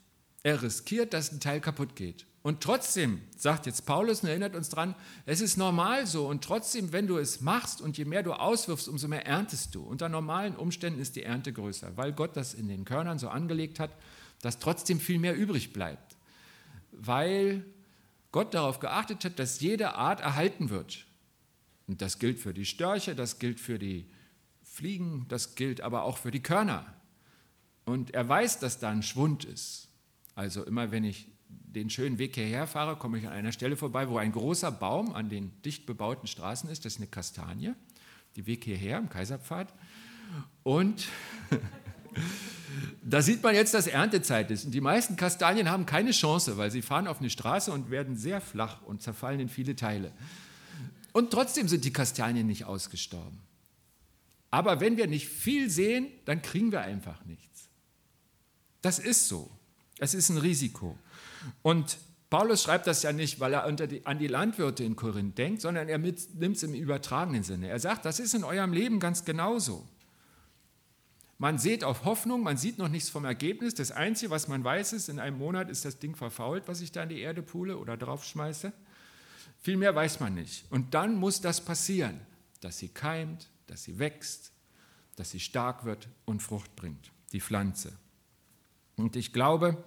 er 0.43 0.61
riskiert, 0.61 1.13
dass 1.13 1.31
ein 1.31 1.39
Teil 1.39 1.61
kaputt 1.61 1.95
geht. 1.95 2.25
Und 2.43 2.61
trotzdem, 2.61 3.21
sagt 3.37 3.67
jetzt 3.67 3.85
Paulus 3.85 4.21
und 4.21 4.29
erinnert 4.29 4.55
uns 4.55 4.69
dran, 4.69 4.95
es 5.27 5.41
ist 5.41 5.57
normal 5.57 6.07
so 6.07 6.27
und 6.27 6.43
trotzdem, 6.43 6.91
wenn 6.91 7.05
du 7.05 7.17
es 7.17 7.41
machst 7.41 7.81
und 7.81 7.97
je 7.99 8.05
mehr 8.05 8.23
du 8.23 8.33
auswirfst, 8.33 8.87
umso 8.87 9.07
mehr 9.07 9.27
erntest 9.27 9.75
du. 9.75 9.83
Unter 9.83 10.09
normalen 10.09 10.55
Umständen 10.55 10.99
ist 10.99 11.15
die 11.15 11.23
Ernte 11.23 11.53
größer, 11.53 11.95
weil 11.97 12.13
Gott 12.13 12.35
das 12.35 12.55
in 12.55 12.67
den 12.67 12.83
Körnern 12.83 13.19
so 13.19 13.29
angelegt 13.29 13.79
hat, 13.79 13.91
dass 14.41 14.57
trotzdem 14.57 14.99
viel 14.99 15.19
mehr 15.19 15.35
übrig 15.35 15.71
bleibt. 15.71 16.17
Weil 16.91 17.63
Gott 18.31 18.55
darauf 18.55 18.79
geachtet 18.79 19.23
hat, 19.23 19.37
dass 19.37 19.59
jede 19.59 19.93
Art 19.93 20.21
erhalten 20.21 20.71
wird. 20.71 21.05
Und 21.91 22.01
das 22.01 22.19
gilt 22.19 22.39
für 22.39 22.53
die 22.53 22.63
Störche, 22.63 23.15
das 23.15 23.37
gilt 23.37 23.59
für 23.59 23.77
die 23.77 24.05
Fliegen, 24.63 25.25
das 25.27 25.55
gilt 25.55 25.81
aber 25.81 26.03
auch 26.03 26.17
für 26.17 26.31
die 26.31 26.41
Körner. 26.41 26.85
Und 27.83 28.13
er 28.13 28.29
weiß, 28.29 28.59
dass 28.59 28.79
da 28.79 28.89
ein 28.89 29.03
Schwund 29.03 29.43
ist. 29.43 29.89
Also 30.33 30.63
immer 30.63 30.91
wenn 30.91 31.03
ich 31.03 31.27
den 31.49 31.89
schönen 31.89 32.17
Weg 32.17 32.35
hierher 32.35 32.65
fahre, 32.65 32.95
komme 32.95 33.17
ich 33.17 33.27
an 33.27 33.33
einer 33.33 33.51
Stelle 33.51 33.75
vorbei, 33.75 34.07
wo 34.07 34.17
ein 34.17 34.31
großer 34.31 34.71
Baum 34.71 35.13
an 35.13 35.27
den 35.27 35.51
dicht 35.63 35.85
bebauten 35.85 36.27
Straßen 36.27 36.69
ist. 36.69 36.85
Das 36.85 36.93
ist 36.93 36.99
eine 36.99 37.07
Kastanie, 37.07 37.73
die 38.37 38.45
Weg 38.45 38.63
hierher 38.63 38.97
im 38.97 39.09
Kaiserpfad. 39.09 39.73
Und 40.63 41.09
da 43.03 43.21
sieht 43.21 43.43
man 43.43 43.53
jetzt, 43.53 43.73
dass 43.73 43.87
Erntezeit 43.87 44.49
ist. 44.49 44.63
Und 44.63 44.71
die 44.71 44.79
meisten 44.79 45.17
Kastanien 45.17 45.69
haben 45.69 45.85
keine 45.85 46.11
Chance, 46.11 46.55
weil 46.55 46.71
sie 46.71 46.83
fahren 46.83 47.07
auf 47.07 47.19
eine 47.19 47.29
Straße 47.29 47.69
und 47.69 47.91
werden 47.91 48.15
sehr 48.15 48.39
flach 48.39 48.81
und 48.83 49.01
zerfallen 49.01 49.41
in 49.41 49.49
viele 49.49 49.75
Teile. 49.75 50.13
Und 51.13 51.31
trotzdem 51.31 51.67
sind 51.67 51.83
die 51.83 51.93
Kastanien 51.93 52.47
nicht 52.47 52.65
ausgestorben. 52.65 53.39
Aber 54.49 54.79
wenn 54.79 54.97
wir 54.97 55.07
nicht 55.07 55.27
viel 55.27 55.69
sehen, 55.69 56.07
dann 56.25 56.41
kriegen 56.41 56.71
wir 56.71 56.81
einfach 56.81 57.23
nichts. 57.25 57.69
Das 58.81 58.99
ist 58.99 59.27
so. 59.27 59.49
Es 59.99 60.13
ist 60.13 60.29
ein 60.29 60.37
Risiko. 60.37 60.97
Und 61.61 61.97
Paulus 62.29 62.63
schreibt 62.63 62.87
das 62.87 63.03
ja 63.03 63.13
nicht, 63.13 63.39
weil 63.39 63.53
er 63.53 63.71
die, 63.71 64.05
an 64.05 64.17
die 64.17 64.27
Landwirte 64.27 64.83
in 64.83 64.95
Korinth 64.95 65.37
denkt, 65.37 65.61
sondern 65.61 65.89
er 65.89 65.97
nimmt 65.97 66.17
es 66.17 66.63
im 66.63 66.73
übertragenen 66.73 67.43
Sinne. 67.43 67.67
Er 67.67 67.79
sagt, 67.79 68.05
das 68.05 68.19
ist 68.19 68.33
in 68.33 68.43
eurem 68.43 68.73
Leben 68.73 68.99
ganz 68.99 69.25
genauso. 69.25 69.87
Man 71.37 71.57
sieht 71.57 71.83
auf 71.83 72.05
Hoffnung, 72.05 72.43
man 72.43 72.55
sieht 72.57 72.77
noch 72.77 72.87
nichts 72.87 73.09
vom 73.09 73.25
Ergebnis. 73.25 73.73
Das 73.73 73.91
Einzige, 73.91 74.31
was 74.31 74.47
man 74.47 74.63
weiß, 74.63 74.93
ist, 74.93 75.09
in 75.09 75.19
einem 75.19 75.39
Monat 75.39 75.69
ist 75.69 75.85
das 75.85 75.97
Ding 75.99 76.15
verfault, 76.15 76.67
was 76.67 76.81
ich 76.81 76.91
da 76.91 77.03
in 77.03 77.09
die 77.09 77.19
Erde 77.19 77.41
pule 77.41 77.77
oder 77.77 77.97
draufschmeiße. 77.97 78.71
Viel 79.61 79.77
mehr 79.77 79.95
weiß 79.95 80.19
man 80.19 80.33
nicht. 80.33 80.65
Und 80.71 80.93
dann 80.95 81.15
muss 81.15 81.39
das 81.39 81.63
passieren, 81.63 82.19
dass 82.61 82.79
sie 82.79 82.89
keimt, 82.89 83.49
dass 83.67 83.83
sie 83.83 83.99
wächst, 83.99 84.51
dass 85.15 85.29
sie 85.29 85.39
stark 85.39 85.85
wird 85.85 86.09
und 86.25 86.41
Frucht 86.41 86.75
bringt, 86.75 87.11
die 87.31 87.41
Pflanze. 87.41 87.93
Und 88.95 89.15
ich 89.15 89.33
glaube, 89.33 89.83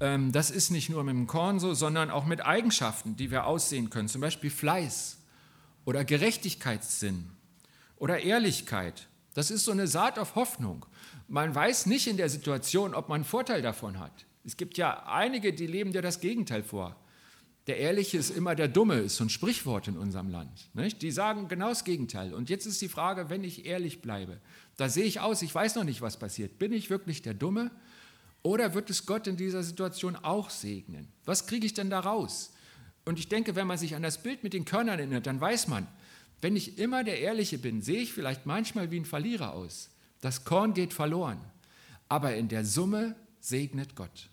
ähm, 0.00 0.32
das 0.32 0.50
ist 0.50 0.70
nicht 0.70 0.90
nur 0.90 1.02
mit 1.02 1.14
dem 1.14 1.26
Korn 1.26 1.58
so, 1.60 1.72
sondern 1.72 2.10
auch 2.10 2.26
mit 2.26 2.44
Eigenschaften, 2.44 3.16
die 3.16 3.30
wir 3.30 3.46
aussehen 3.46 3.88
können, 3.88 4.08
zum 4.08 4.20
Beispiel 4.20 4.50
Fleiß 4.50 5.18
oder 5.86 6.04
Gerechtigkeitssinn 6.04 7.30
oder 7.96 8.20
Ehrlichkeit. 8.20 9.08
Das 9.32 9.50
ist 9.50 9.64
so 9.64 9.72
eine 9.72 9.86
Saat 9.86 10.18
auf 10.18 10.34
Hoffnung. 10.34 10.84
Man 11.26 11.54
weiß 11.54 11.86
nicht 11.86 12.06
in 12.06 12.18
der 12.18 12.28
Situation, 12.28 12.94
ob 12.94 13.08
man 13.08 13.16
einen 13.16 13.24
Vorteil 13.24 13.62
davon 13.62 13.98
hat. 13.98 14.26
Es 14.44 14.56
gibt 14.56 14.76
ja 14.76 15.06
einige, 15.06 15.52
die 15.52 15.66
leben 15.66 15.92
dir 15.92 16.02
das 16.02 16.20
Gegenteil 16.20 16.62
vor. 16.62 16.96
Der 17.70 17.78
Ehrliche 17.78 18.18
ist 18.18 18.30
immer 18.30 18.56
der 18.56 18.66
Dumme, 18.66 18.96
ist 18.96 19.14
so 19.14 19.22
ein 19.22 19.30
Sprichwort 19.30 19.86
in 19.86 19.96
unserem 19.96 20.28
Land. 20.28 20.50
Nicht? 20.74 21.02
Die 21.02 21.12
sagen 21.12 21.46
genau 21.46 21.68
das 21.68 21.84
Gegenteil. 21.84 22.34
Und 22.34 22.50
jetzt 22.50 22.66
ist 22.66 22.82
die 22.82 22.88
Frage, 22.88 23.30
wenn 23.30 23.44
ich 23.44 23.64
ehrlich 23.64 24.02
bleibe, 24.02 24.40
da 24.76 24.88
sehe 24.88 25.04
ich 25.04 25.20
aus, 25.20 25.40
ich 25.40 25.54
weiß 25.54 25.76
noch 25.76 25.84
nicht, 25.84 26.00
was 26.00 26.18
passiert. 26.18 26.58
Bin 26.58 26.72
ich 26.72 26.90
wirklich 26.90 27.22
der 27.22 27.32
Dumme 27.32 27.70
oder 28.42 28.74
wird 28.74 28.90
es 28.90 29.06
Gott 29.06 29.28
in 29.28 29.36
dieser 29.36 29.62
Situation 29.62 30.16
auch 30.16 30.50
segnen? 30.50 31.06
Was 31.26 31.46
kriege 31.46 31.64
ich 31.64 31.72
denn 31.72 31.90
da 31.90 32.00
raus? 32.00 32.52
Und 33.04 33.20
ich 33.20 33.28
denke, 33.28 33.54
wenn 33.54 33.68
man 33.68 33.78
sich 33.78 33.94
an 33.94 34.02
das 34.02 34.20
Bild 34.20 34.42
mit 34.42 34.52
den 34.52 34.64
Körnern 34.64 34.98
erinnert, 34.98 35.28
dann 35.28 35.40
weiß 35.40 35.68
man, 35.68 35.86
wenn 36.40 36.56
ich 36.56 36.76
immer 36.76 37.04
der 37.04 37.20
Ehrliche 37.20 37.58
bin, 37.58 37.82
sehe 37.82 38.00
ich 38.00 38.12
vielleicht 38.12 38.46
manchmal 38.46 38.90
wie 38.90 38.98
ein 38.98 39.04
Verlierer 39.04 39.52
aus. 39.52 39.90
Das 40.20 40.44
Korn 40.44 40.74
geht 40.74 40.92
verloren. 40.92 41.38
Aber 42.08 42.34
in 42.34 42.48
der 42.48 42.64
Summe 42.64 43.14
segnet 43.38 43.94
Gott. 43.94 44.29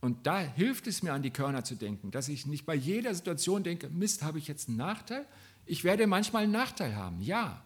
Und 0.00 0.26
da 0.26 0.40
hilft 0.40 0.86
es 0.86 1.02
mir, 1.02 1.12
an 1.12 1.22
die 1.22 1.30
Körner 1.30 1.62
zu 1.62 1.74
denken, 1.74 2.10
dass 2.10 2.28
ich 2.28 2.46
nicht 2.46 2.64
bei 2.64 2.74
jeder 2.74 3.14
Situation 3.14 3.62
denke, 3.62 3.90
Mist, 3.90 4.22
habe 4.22 4.38
ich 4.38 4.48
jetzt 4.48 4.68
einen 4.68 4.78
Nachteil? 4.78 5.26
Ich 5.66 5.84
werde 5.84 6.06
manchmal 6.06 6.44
einen 6.44 6.52
Nachteil 6.52 6.96
haben, 6.96 7.20
ja. 7.20 7.62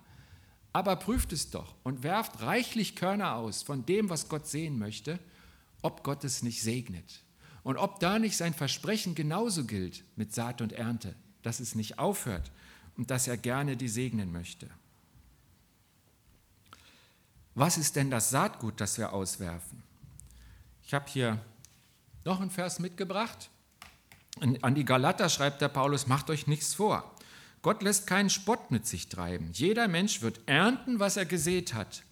Aber 0.73 0.97
prüft 0.97 1.33
es 1.33 1.51
doch 1.51 1.77
und 1.85 2.03
werft 2.03 2.43
reichlich 2.43 2.97
Körner 2.97 3.37
aus 3.37 3.63
von 3.63 3.87
dem, 3.87 4.11
was 4.11 4.29
Gott 4.29 4.49
sehen 4.49 4.79
möchte, 4.79 5.21
ob 5.83 6.03
Gott 6.03 6.25
es 6.25 6.43
nicht 6.43 6.63
segnet. 6.63 7.23
Und 7.63 7.77
ob 7.77 8.01
da 8.01 8.19
nicht 8.19 8.37
sein 8.37 8.53
Versprechen 8.53 9.15
genauso 9.15 9.65
gilt 9.65 10.05
mit 10.17 10.35
Saat 10.35 10.61
und 10.61 10.73
Ernte, 10.73 11.15
dass 11.43 11.61
es 11.61 11.77
nicht 11.77 11.99
aufhört 11.99 12.51
und 12.97 13.11
dass 13.11 13.29
er 13.29 13.37
gerne 13.37 13.77
die 13.77 13.89
segnen 13.89 14.33
möchte. 14.33 14.69
Was 17.55 17.79
ist 17.79 17.95
denn 17.95 18.11
das 18.11 18.31
Saatgut, 18.31 18.81
das 18.81 18.99
wir 18.99 19.13
auswerfen? 19.13 19.83
Ich 20.83 20.93
habe 20.93 21.09
hier 21.09 21.41
noch 22.25 22.41
einen 22.41 22.51
Vers 22.51 22.79
mitgebracht. 22.79 23.51
An 24.41 24.75
die 24.75 24.85
Galater 24.85 25.29
schreibt 25.29 25.61
der 25.61 25.69
Paulus, 25.69 26.07
macht 26.07 26.29
euch 26.31 26.47
nichts 26.47 26.75
vor. 26.75 27.15
Gott 27.63 27.83
lässt 27.83 28.07
keinen 28.07 28.31
Spott 28.31 28.71
mit 28.71 28.87
sich 28.87 29.09
treiben. 29.09 29.51
Jeder 29.53 29.89
Mensch 29.89 30.23
wird 30.23 30.41
ernten, 30.47 30.99
was 30.99 31.17
er 31.17 31.25
gesät 31.25 31.73
hat. 31.73 32.03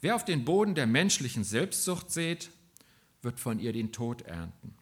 Wer 0.00 0.14
auf 0.14 0.24
den 0.24 0.44
Boden 0.44 0.74
der 0.74 0.86
menschlichen 0.86 1.44
Selbstsucht 1.44 2.10
sät, 2.10 2.50
wird 3.22 3.38
von 3.38 3.58
ihr 3.58 3.72
den 3.72 3.92
Tod 3.92 4.22
ernten. 4.22 4.74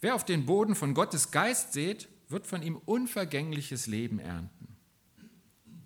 Wer 0.00 0.14
auf 0.14 0.24
den 0.24 0.46
Boden 0.46 0.74
von 0.74 0.94
Gottes 0.94 1.30
Geist 1.30 1.72
sät, 1.72 2.08
wird 2.28 2.46
von 2.46 2.62
ihm 2.62 2.76
unvergängliches 2.76 3.86
Leben 3.86 4.18
ernten. 4.18 4.76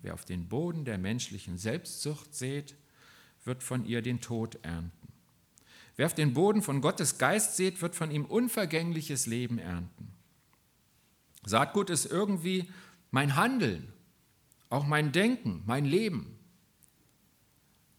Wer 0.01 0.13
auf 0.13 0.25
den 0.25 0.47
Boden 0.47 0.85
der 0.85 0.97
menschlichen 0.97 1.57
Selbstsucht 1.57 2.33
sät, 2.33 2.75
wird 3.43 3.61
von 3.63 3.85
ihr 3.85 4.01
den 4.01 4.21
Tod 4.21 4.57
ernten. 4.63 5.06
Wer 5.97 6.05
auf 6.05 6.13
den 6.13 6.33
Boden 6.33 6.61
von 6.61 6.79
Gottes 6.79 7.17
Geist 7.17 7.57
sät, 7.57 7.81
wird 7.81 7.95
von 7.95 8.11
ihm 8.11 8.25
unvergängliches 8.25 9.25
Leben 9.25 9.57
ernten. 9.57 10.13
Saatgut 11.43 11.89
ist 11.89 12.05
irgendwie 12.05 12.69
mein 13.09 13.35
Handeln, 13.35 13.91
auch 14.69 14.85
mein 14.85 15.11
Denken, 15.11 15.63
mein 15.65 15.85
Leben. 15.85 16.37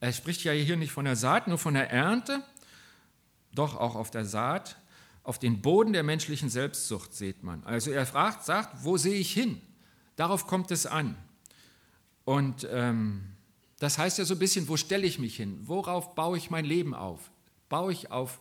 Er 0.00 0.12
spricht 0.12 0.44
ja 0.44 0.52
hier 0.52 0.76
nicht 0.76 0.92
von 0.92 1.06
der 1.06 1.16
Saat, 1.16 1.48
nur 1.48 1.58
von 1.58 1.74
der 1.74 1.90
Ernte, 1.90 2.44
doch 3.52 3.76
auch 3.76 3.96
auf 3.96 4.12
der 4.12 4.24
Saat, 4.24 4.76
auf 5.24 5.40
den 5.40 5.60
Boden 5.60 5.92
der 5.92 6.04
menschlichen 6.04 6.50
Selbstsucht 6.50 7.12
sieht 7.14 7.42
man. 7.42 7.64
Also 7.64 7.90
er 7.90 8.06
fragt, 8.06 8.44
sagt, 8.44 8.84
wo 8.84 8.96
sehe 8.96 9.18
ich 9.18 9.32
hin? 9.32 9.60
Darauf 10.14 10.46
kommt 10.46 10.70
es 10.70 10.86
an. 10.86 11.16
Und 12.24 12.68
ähm, 12.70 13.24
das 13.80 13.98
heißt 13.98 14.18
ja 14.18 14.24
so 14.24 14.34
ein 14.34 14.38
bisschen, 14.38 14.68
wo 14.68 14.76
stelle 14.76 15.06
ich 15.06 15.18
mich 15.18 15.36
hin? 15.36 15.60
Worauf 15.64 16.14
baue 16.14 16.38
ich 16.38 16.50
mein 16.50 16.64
Leben 16.64 16.94
auf? 16.94 17.30
Baue 17.68 17.92
ich 17.92 18.10
auf 18.10 18.40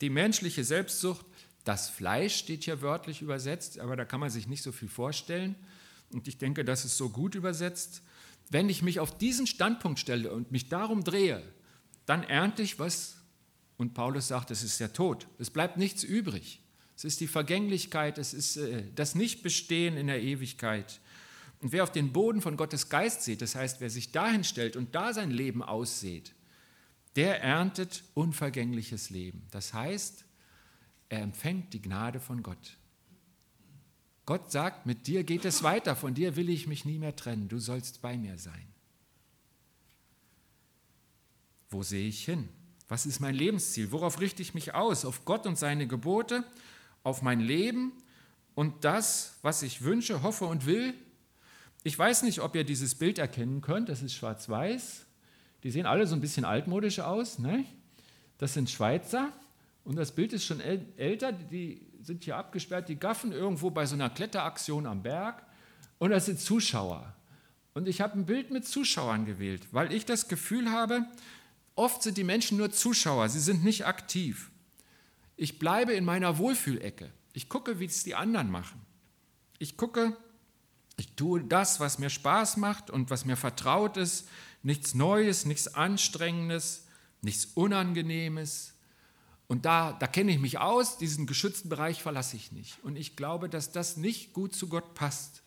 die 0.00 0.10
menschliche 0.10 0.64
Selbstsucht? 0.64 1.24
Das 1.64 1.88
Fleisch 1.88 2.36
steht 2.36 2.64
hier 2.64 2.80
wörtlich 2.82 3.22
übersetzt, 3.22 3.78
aber 3.78 3.96
da 3.96 4.04
kann 4.04 4.20
man 4.20 4.30
sich 4.30 4.48
nicht 4.48 4.62
so 4.62 4.72
viel 4.72 4.88
vorstellen. 4.88 5.54
Und 6.12 6.28
ich 6.28 6.38
denke, 6.38 6.64
das 6.64 6.84
ist 6.84 6.96
so 6.96 7.10
gut 7.10 7.34
übersetzt. 7.34 8.02
Wenn 8.50 8.68
ich 8.68 8.82
mich 8.82 9.00
auf 9.00 9.16
diesen 9.16 9.46
Standpunkt 9.46 9.98
stelle 9.98 10.32
und 10.32 10.50
mich 10.50 10.68
darum 10.68 11.04
drehe, 11.04 11.42
dann 12.06 12.22
ernte 12.22 12.62
ich 12.62 12.78
was. 12.78 13.16
Und 13.76 13.94
Paulus 13.94 14.28
sagt, 14.28 14.50
es 14.50 14.62
ist 14.62 14.80
der 14.80 14.92
Tod. 14.92 15.28
Es 15.38 15.50
bleibt 15.50 15.76
nichts 15.76 16.02
übrig. 16.02 16.62
Es 16.96 17.04
ist 17.04 17.20
die 17.20 17.28
Vergänglichkeit, 17.28 18.18
es 18.18 18.34
ist 18.34 18.56
äh, 18.56 18.84
das 18.94 19.14
Nichtbestehen 19.14 19.96
in 19.96 20.08
der 20.08 20.20
Ewigkeit. 20.20 21.00
Und 21.60 21.72
wer 21.72 21.84
auf 21.84 21.92
den 21.92 22.12
Boden 22.12 22.40
von 22.40 22.56
Gottes 22.56 22.88
Geist 22.88 23.22
sieht, 23.22 23.42
das 23.42 23.54
heißt, 23.54 23.80
wer 23.80 23.90
sich 23.90 24.10
dahin 24.10 24.42
stellt 24.42 24.76
und 24.76 24.94
da 24.94 25.12
sein 25.12 25.30
Leben 25.30 25.62
aussieht, 25.62 26.32
der 27.18 27.42
erntet 27.42 28.04
unvergängliches 28.14 29.10
Leben. 29.10 29.44
Das 29.50 29.74
heißt, 29.74 30.24
er 31.08 31.20
empfängt 31.20 31.74
die 31.74 31.82
Gnade 31.82 32.20
von 32.20 32.44
Gott. 32.44 32.76
Gott 34.24 34.52
sagt, 34.52 34.86
mit 34.86 35.08
dir 35.08 35.24
geht 35.24 35.44
es 35.44 35.64
weiter, 35.64 35.96
von 35.96 36.14
dir 36.14 36.36
will 36.36 36.48
ich 36.48 36.68
mich 36.68 36.84
nie 36.84 36.96
mehr 36.96 37.16
trennen, 37.16 37.48
du 37.48 37.58
sollst 37.58 38.02
bei 38.02 38.16
mir 38.16 38.38
sein. 38.38 38.68
Wo 41.70 41.82
sehe 41.82 42.06
ich 42.06 42.24
hin? 42.24 42.48
Was 42.86 43.04
ist 43.04 43.18
mein 43.18 43.34
Lebensziel? 43.34 43.90
Worauf 43.90 44.20
richte 44.20 44.40
ich 44.40 44.54
mich 44.54 44.76
aus? 44.76 45.04
Auf 45.04 45.24
Gott 45.24 45.44
und 45.44 45.58
seine 45.58 45.88
Gebote, 45.88 46.44
auf 47.02 47.22
mein 47.22 47.40
Leben 47.40 47.94
und 48.54 48.84
das, 48.84 49.38
was 49.42 49.62
ich 49.62 49.82
wünsche, 49.82 50.22
hoffe 50.22 50.44
und 50.44 50.66
will? 50.66 50.94
Ich 51.82 51.98
weiß 51.98 52.22
nicht, 52.22 52.42
ob 52.42 52.54
ihr 52.54 52.62
dieses 52.62 52.94
Bild 52.94 53.18
erkennen 53.18 53.60
könnt, 53.60 53.88
das 53.88 54.02
ist 54.02 54.14
schwarz-weiß. 54.14 55.07
Die 55.62 55.70
sehen 55.70 55.86
alle 55.86 56.06
so 56.06 56.14
ein 56.14 56.20
bisschen 56.20 56.44
altmodisch 56.44 57.00
aus. 57.00 57.38
Ne? 57.38 57.64
Das 58.38 58.54
sind 58.54 58.70
Schweizer 58.70 59.32
und 59.84 59.96
das 59.96 60.14
Bild 60.14 60.32
ist 60.32 60.44
schon 60.44 60.60
älter. 60.60 61.32
Die 61.32 61.86
sind 62.02 62.24
hier 62.24 62.36
abgesperrt, 62.36 62.88
die 62.88 62.96
gaffen 62.96 63.32
irgendwo 63.32 63.70
bei 63.70 63.86
so 63.86 63.94
einer 63.94 64.10
Kletteraktion 64.10 64.86
am 64.86 65.02
Berg 65.02 65.44
und 65.98 66.10
das 66.10 66.26
sind 66.26 66.40
Zuschauer. 66.40 67.14
Und 67.74 67.88
ich 67.88 68.00
habe 68.00 68.18
ein 68.18 68.26
Bild 68.26 68.50
mit 68.50 68.66
Zuschauern 68.66 69.24
gewählt, 69.24 69.68
weil 69.72 69.92
ich 69.92 70.04
das 70.04 70.28
Gefühl 70.28 70.70
habe, 70.70 71.04
oft 71.74 72.02
sind 72.02 72.16
die 72.16 72.24
Menschen 72.24 72.58
nur 72.58 72.70
Zuschauer, 72.70 73.28
sie 73.28 73.40
sind 73.40 73.64
nicht 73.64 73.86
aktiv. 73.86 74.50
Ich 75.36 75.58
bleibe 75.58 75.92
in 75.92 76.04
meiner 76.04 76.38
Wohlfühlecke. 76.38 77.10
Ich 77.32 77.48
gucke, 77.48 77.78
wie 77.78 77.84
es 77.84 78.02
die 78.02 78.16
anderen 78.16 78.50
machen. 78.50 78.80
Ich 79.58 79.76
gucke, 79.76 80.16
ich 80.96 81.14
tue 81.14 81.44
das, 81.44 81.78
was 81.78 82.00
mir 82.00 82.10
Spaß 82.10 82.56
macht 82.56 82.90
und 82.90 83.10
was 83.10 83.24
mir 83.24 83.36
vertraut 83.36 83.96
ist. 83.96 84.28
Nichts 84.62 84.94
Neues, 84.94 85.44
nichts 85.44 85.68
Anstrengendes, 85.68 86.86
nichts 87.22 87.46
Unangenehmes. 87.54 88.74
Und 89.46 89.64
da, 89.64 89.92
da 89.92 90.06
kenne 90.06 90.32
ich 90.32 90.38
mich 90.38 90.58
aus, 90.58 90.98
diesen 90.98 91.26
geschützten 91.26 91.68
Bereich 91.68 92.02
verlasse 92.02 92.36
ich 92.36 92.52
nicht. 92.52 92.78
Und 92.84 92.96
ich 92.96 93.16
glaube, 93.16 93.48
dass 93.48 93.72
das 93.72 93.96
nicht 93.96 94.32
gut 94.32 94.54
zu 94.54 94.68
Gott 94.68 94.94
passt. 94.94 95.42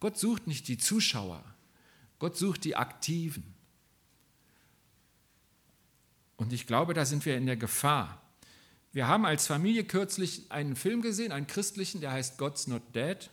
Gott 0.00 0.18
sucht 0.18 0.46
nicht 0.46 0.68
die 0.68 0.78
Zuschauer, 0.78 1.42
Gott 2.18 2.36
sucht 2.36 2.64
die 2.64 2.76
Aktiven. 2.76 3.54
Und 6.36 6.52
ich 6.52 6.66
glaube, 6.66 6.94
da 6.94 7.04
sind 7.04 7.24
wir 7.24 7.36
in 7.36 7.46
der 7.46 7.56
Gefahr. 7.56 8.20
Wir 8.92 9.08
haben 9.08 9.24
als 9.24 9.46
Familie 9.46 9.84
kürzlich 9.84 10.50
einen 10.52 10.76
Film 10.76 11.02
gesehen, 11.02 11.32
einen 11.32 11.46
christlichen, 11.46 12.00
der 12.00 12.12
heißt 12.12 12.38
God's 12.38 12.66
Not 12.66 12.94
Dead. 12.94 13.30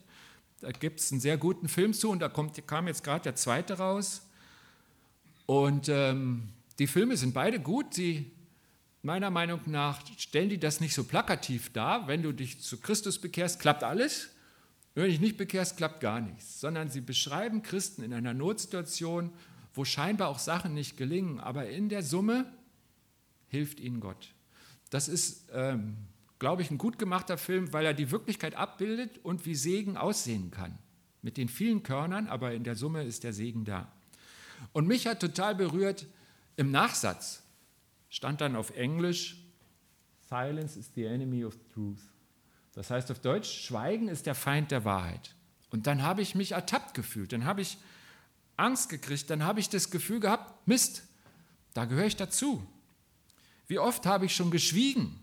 Da 0.62 0.72
gibt 0.72 1.00
es 1.00 1.12
einen 1.12 1.22
sehr 1.22 1.38
guten 1.38 1.68
Film 1.68 1.94
zu 1.94 2.10
und 2.10 2.20
da 2.20 2.30
kommt, 2.30 2.66
kam 2.68 2.88
jetzt 2.88 3.04
gerade 3.04 3.24
der 3.24 3.36
zweite 3.36 3.78
raus. 3.78 4.22
Und 5.46 5.90
ähm, 5.90 6.50
die 6.80 6.88
Filme 6.88 7.18
sind 7.18 7.34
beide 7.34 7.60
gut. 7.60 7.94
Sie, 7.94 8.32
meiner 9.02 9.30
Meinung 9.30 9.62
nach, 9.66 10.02
stellen 10.18 10.50
die 10.50 10.60
das 10.60 10.80
nicht 10.80 10.94
so 10.94 11.04
plakativ 11.04 11.72
dar. 11.74 12.08
Wenn 12.08 12.22
du 12.22 12.32
dich 12.32 12.62
zu 12.62 12.80
Christus 12.80 13.20
bekehrst, 13.20 13.60
klappt 13.60 13.84
alles. 13.84 14.30
Wenn 14.94 15.04
du 15.06 15.10
dich 15.10 15.22
nicht 15.22 15.38
bekehrst, 15.38 15.78
klappt 15.78 16.00
gar 16.00 16.22
nichts. 16.22 16.60
Sondern 16.60 16.90
sie 16.90 17.02
beschreiben 17.02 17.64
Christen 17.64 18.04
in 18.04 18.14
einer 18.14 18.34
Notsituation, 18.34 19.32
wo 19.74 19.86
scheinbar 19.86 20.30
auch 20.30 20.40
Sachen 20.40 20.74
nicht 20.74 20.98
gelingen. 20.98 21.40
Aber 21.40 21.70
in 21.70 21.90
der 21.90 22.04
Summe 22.04 22.46
hilft 23.48 23.80
ihnen 23.80 24.00
Gott. 24.00 24.34
Das 24.90 25.08
ist 25.08 25.50
ähm, 25.54 25.96
glaube 26.42 26.64
ich, 26.64 26.72
ein 26.72 26.80
gut 26.80 26.98
gemachter 26.98 27.38
Film, 27.38 27.72
weil 27.72 27.86
er 27.86 27.94
die 27.94 28.10
Wirklichkeit 28.10 28.56
abbildet 28.56 29.20
und 29.22 29.46
wie 29.46 29.54
Segen 29.54 29.96
aussehen 29.96 30.50
kann. 30.50 30.76
Mit 31.22 31.38
den 31.38 31.48
vielen 31.48 31.84
Körnern, 31.84 32.28
aber 32.28 32.54
in 32.54 32.64
der 32.64 32.74
Summe 32.74 33.04
ist 33.04 33.24
der 33.24 33.32
Segen 33.32 33.64
da. 33.64 33.94
Und 34.74 34.88
mich 34.88 35.08
hat 35.08 35.20
total 35.20 35.56
berührt, 35.56 36.06
im 36.56 36.72
Nachsatz 36.72 37.44
stand 38.10 38.42
dann 38.42 38.56
auf 38.56 38.72
Englisch, 38.72 39.38
Silence 40.30 40.78
is 40.78 40.92
the 40.96 41.06
enemy 41.06 41.44
of 41.44 41.56
truth. 41.74 42.00
Das 42.74 42.90
heißt 42.90 43.12
auf 43.12 43.20
Deutsch, 43.20 43.66
Schweigen 43.66 44.08
ist 44.08 44.26
der 44.26 44.36
Feind 44.36 44.72
der 44.72 44.86
Wahrheit. 44.86 45.36
Und 45.70 45.88
dann 45.88 46.04
habe 46.04 46.22
ich 46.22 46.36
mich 46.36 46.52
ertappt 46.52 46.94
gefühlt, 46.94 47.34
dann 47.34 47.46
habe 47.46 47.62
ich 47.62 47.78
Angst 48.58 48.90
gekriegt, 48.90 49.30
dann 49.30 49.44
habe 49.44 49.60
ich 49.60 49.70
das 49.70 49.90
Gefühl 49.90 50.20
gehabt, 50.20 50.68
Mist, 50.68 51.04
da 51.74 51.86
gehöre 51.86 52.06
ich 52.06 52.16
dazu. 52.16 52.66
Wie 53.68 53.80
oft 53.80 54.06
habe 54.06 54.26
ich 54.26 54.36
schon 54.36 54.52
geschwiegen 54.52 55.20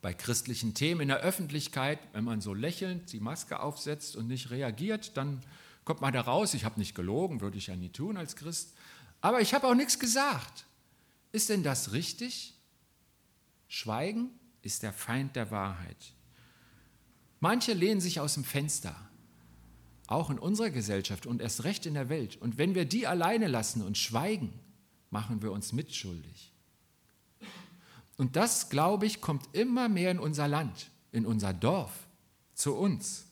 bei 0.00 0.12
christlichen 0.12 0.74
Themen 0.74 1.02
in 1.02 1.08
der 1.08 1.18
Öffentlichkeit, 1.18 1.98
wenn 2.12 2.24
man 2.24 2.40
so 2.40 2.54
lächelnd 2.54 3.12
die 3.12 3.20
Maske 3.20 3.60
aufsetzt 3.60 4.16
und 4.16 4.28
nicht 4.28 4.50
reagiert, 4.50 5.16
dann 5.16 5.40
kommt 5.88 6.02
man 6.02 6.12
da 6.12 6.20
raus, 6.20 6.52
ich 6.52 6.66
habe 6.66 6.78
nicht 6.78 6.94
gelogen, 6.94 7.40
würde 7.40 7.56
ich 7.56 7.68
ja 7.68 7.74
nie 7.74 7.88
tun 7.88 8.18
als 8.18 8.36
Christ, 8.36 8.74
aber 9.22 9.40
ich 9.40 9.54
habe 9.54 9.66
auch 9.66 9.74
nichts 9.74 9.98
gesagt. 9.98 10.66
Ist 11.32 11.48
denn 11.48 11.62
das 11.62 11.92
richtig? 11.92 12.52
Schweigen 13.68 14.28
ist 14.60 14.82
der 14.82 14.92
Feind 14.92 15.34
der 15.34 15.50
Wahrheit. 15.50 16.12
Manche 17.40 17.72
lehnen 17.72 18.02
sich 18.02 18.20
aus 18.20 18.34
dem 18.34 18.44
Fenster, 18.44 18.94
auch 20.08 20.28
in 20.28 20.38
unserer 20.38 20.68
Gesellschaft 20.68 21.24
und 21.24 21.40
erst 21.40 21.64
recht 21.64 21.86
in 21.86 21.94
der 21.94 22.10
Welt. 22.10 22.36
Und 22.36 22.58
wenn 22.58 22.74
wir 22.74 22.84
die 22.84 23.06
alleine 23.06 23.46
lassen 23.46 23.80
und 23.80 23.96
schweigen, 23.96 24.52
machen 25.08 25.40
wir 25.40 25.52
uns 25.52 25.72
mitschuldig. 25.72 26.52
Und 28.18 28.36
das, 28.36 28.68
glaube 28.68 29.06
ich, 29.06 29.22
kommt 29.22 29.48
immer 29.54 29.88
mehr 29.88 30.10
in 30.10 30.18
unser 30.18 30.48
Land, 30.48 30.90
in 31.12 31.24
unser 31.24 31.54
Dorf, 31.54 32.08
zu 32.52 32.74
uns. 32.74 33.27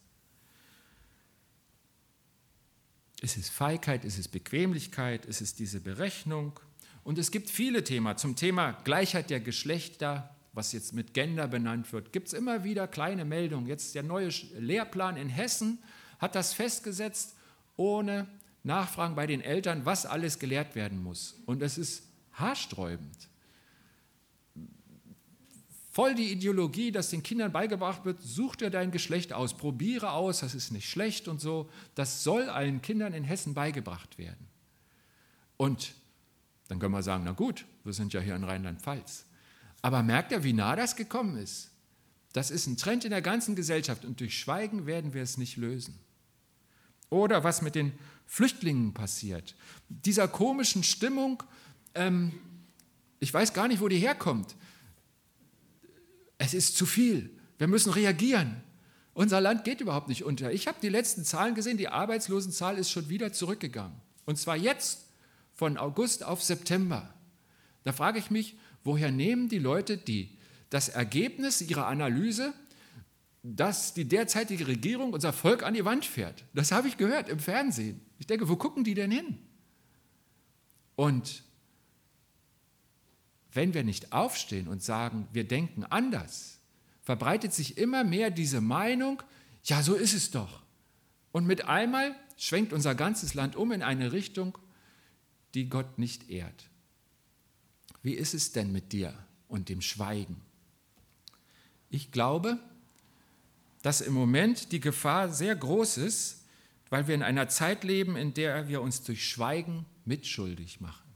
Ist 3.22 3.36
es 3.36 3.48
Feigheit, 3.48 4.04
ist 4.04 4.18
es 4.18 4.28
Bequemlichkeit, 4.28 5.24
ist 5.26 5.40
es 5.40 5.54
diese 5.54 5.80
Berechnung? 5.80 6.58
Und 7.02 7.18
es 7.18 7.30
gibt 7.30 7.48
viele 7.50 7.84
Themen. 7.84 8.16
Zum 8.18 8.36
Thema 8.36 8.72
Gleichheit 8.84 9.30
der 9.30 9.40
Geschlechter, 9.40 10.34
was 10.52 10.72
jetzt 10.72 10.92
mit 10.92 11.14
Gender 11.14 11.48
benannt 11.48 11.92
wird, 11.92 12.12
gibt 12.12 12.28
es 12.28 12.32
immer 12.34 12.64
wieder 12.64 12.88
kleine 12.88 13.24
Meldungen. 13.24 13.66
Jetzt 13.66 13.94
der 13.94 14.02
neue 14.02 14.28
Lehrplan 14.58 15.16
in 15.16 15.28
Hessen 15.28 15.78
hat 16.18 16.34
das 16.34 16.52
festgesetzt, 16.52 17.36
ohne 17.76 18.26
Nachfragen 18.64 19.14
bei 19.14 19.26
den 19.26 19.40
Eltern, 19.40 19.84
was 19.84 20.04
alles 20.04 20.38
gelehrt 20.38 20.74
werden 20.74 21.02
muss. 21.02 21.40
Und 21.46 21.62
es 21.62 21.78
ist 21.78 22.02
haarsträubend. 22.32 23.28
Voll 25.96 26.14
die 26.14 26.30
Ideologie, 26.30 26.92
dass 26.92 27.08
den 27.08 27.22
Kindern 27.22 27.52
beigebracht 27.52 28.04
wird, 28.04 28.20
such 28.20 28.56
dir 28.56 28.68
dein 28.68 28.90
Geschlecht 28.90 29.32
aus, 29.32 29.56
probiere 29.56 30.10
aus, 30.10 30.40
das 30.40 30.54
ist 30.54 30.70
nicht 30.70 30.90
schlecht 30.90 31.26
und 31.26 31.40
so. 31.40 31.70
Das 31.94 32.22
soll 32.22 32.50
allen 32.50 32.82
Kindern 32.82 33.14
in 33.14 33.24
Hessen 33.24 33.54
beigebracht 33.54 34.18
werden. 34.18 34.46
Und 35.56 35.94
dann 36.68 36.80
können 36.80 36.92
wir 36.92 37.02
sagen, 37.02 37.22
na 37.24 37.32
gut, 37.32 37.64
wir 37.82 37.94
sind 37.94 38.12
ja 38.12 38.20
hier 38.20 38.36
in 38.36 38.44
Rheinland-Pfalz. 38.44 39.24
Aber 39.80 40.02
merkt 40.02 40.32
ihr, 40.32 40.44
wie 40.44 40.52
nah 40.52 40.76
das 40.76 40.96
gekommen 40.96 41.38
ist? 41.38 41.70
Das 42.34 42.50
ist 42.50 42.66
ein 42.66 42.76
Trend 42.76 43.06
in 43.06 43.10
der 43.10 43.22
ganzen 43.22 43.56
Gesellschaft 43.56 44.04
und 44.04 44.20
durch 44.20 44.38
Schweigen 44.38 44.84
werden 44.84 45.14
wir 45.14 45.22
es 45.22 45.38
nicht 45.38 45.56
lösen. 45.56 45.98
Oder 47.08 47.42
was 47.42 47.62
mit 47.62 47.74
den 47.74 47.92
Flüchtlingen 48.26 48.92
passiert. 48.92 49.54
Dieser 49.88 50.28
komischen 50.28 50.82
Stimmung, 50.82 51.42
ähm, 51.94 52.32
ich 53.18 53.32
weiß 53.32 53.54
gar 53.54 53.66
nicht, 53.66 53.80
wo 53.80 53.88
die 53.88 53.96
herkommt 53.96 54.56
es 56.38 56.54
ist 56.54 56.76
zu 56.76 56.86
viel, 56.86 57.30
wir 57.58 57.66
müssen 57.66 57.92
reagieren. 57.92 58.62
Unser 59.14 59.40
Land 59.40 59.64
geht 59.64 59.80
überhaupt 59.80 60.08
nicht 60.08 60.24
unter. 60.24 60.52
Ich 60.52 60.66
habe 60.66 60.78
die 60.82 60.90
letzten 60.90 61.24
Zahlen 61.24 61.54
gesehen, 61.54 61.78
die 61.78 61.88
Arbeitslosenzahl 61.88 62.76
ist 62.76 62.90
schon 62.90 63.08
wieder 63.08 63.32
zurückgegangen. 63.32 63.96
Und 64.26 64.36
zwar 64.36 64.56
jetzt 64.56 65.06
von 65.54 65.78
August 65.78 66.22
auf 66.22 66.42
September. 66.42 67.14
Da 67.82 67.92
frage 67.92 68.18
ich 68.18 68.30
mich, 68.30 68.56
woher 68.84 69.10
nehmen 69.10 69.48
die 69.48 69.58
Leute 69.58 69.96
die, 69.96 70.36
das 70.68 70.90
Ergebnis 70.90 71.62
ihrer 71.62 71.86
Analyse, 71.86 72.52
dass 73.42 73.94
die 73.94 74.04
derzeitige 74.04 74.66
Regierung 74.66 75.14
unser 75.14 75.32
Volk 75.32 75.62
an 75.62 75.72
die 75.72 75.84
Wand 75.84 76.04
fährt? 76.04 76.44
Das 76.52 76.72
habe 76.72 76.88
ich 76.88 76.98
gehört 76.98 77.30
im 77.30 77.38
Fernsehen. 77.38 78.02
Ich 78.18 78.26
denke, 78.26 78.48
wo 78.50 78.56
gucken 78.56 78.84
die 78.84 78.94
denn 78.94 79.10
hin? 79.10 79.38
Und 80.94 81.42
wenn 83.56 83.74
wir 83.74 83.82
nicht 83.82 84.12
aufstehen 84.12 84.68
und 84.68 84.82
sagen, 84.82 85.26
wir 85.32 85.44
denken 85.44 85.84
anders, 85.84 86.60
verbreitet 87.02 87.52
sich 87.52 87.78
immer 87.78 88.04
mehr 88.04 88.30
diese 88.30 88.60
Meinung, 88.60 89.22
ja, 89.64 89.82
so 89.82 89.94
ist 89.94 90.14
es 90.14 90.30
doch. 90.30 90.62
Und 91.32 91.46
mit 91.46 91.64
einmal 91.64 92.14
schwenkt 92.36 92.72
unser 92.72 92.94
ganzes 92.94 93.34
Land 93.34 93.56
um 93.56 93.72
in 93.72 93.82
eine 93.82 94.12
Richtung, 94.12 94.56
die 95.54 95.68
Gott 95.68 95.98
nicht 95.98 96.30
ehrt. 96.30 96.68
Wie 98.02 98.14
ist 98.14 98.34
es 98.34 98.52
denn 98.52 98.70
mit 98.70 98.92
dir 98.92 99.14
und 99.48 99.68
dem 99.68 99.80
Schweigen? 99.80 100.40
Ich 101.90 102.12
glaube, 102.12 102.58
dass 103.82 104.00
im 104.00 104.12
Moment 104.12 104.72
die 104.72 104.80
Gefahr 104.80 105.28
sehr 105.32 105.56
groß 105.56 105.98
ist, 105.98 106.44
weil 106.90 107.08
wir 107.08 107.14
in 107.14 107.22
einer 107.22 107.48
Zeit 107.48 107.84
leben, 107.84 108.16
in 108.16 108.34
der 108.34 108.68
wir 108.68 108.80
uns 108.80 109.02
durch 109.02 109.28
Schweigen 109.28 109.86
mitschuldig 110.04 110.80
machen. 110.80 111.06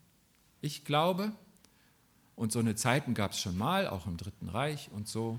Ich 0.61 0.85
glaube, 0.85 1.33
und 2.41 2.53
so 2.53 2.59
eine 2.59 2.75
Zeiten 2.75 3.13
gab 3.13 3.33
es 3.33 3.41
schon 3.41 3.59
mal, 3.59 3.87
auch 3.87 4.07
im 4.07 4.17
Dritten 4.17 4.49
Reich 4.49 4.89
und 4.93 5.07
so. 5.07 5.39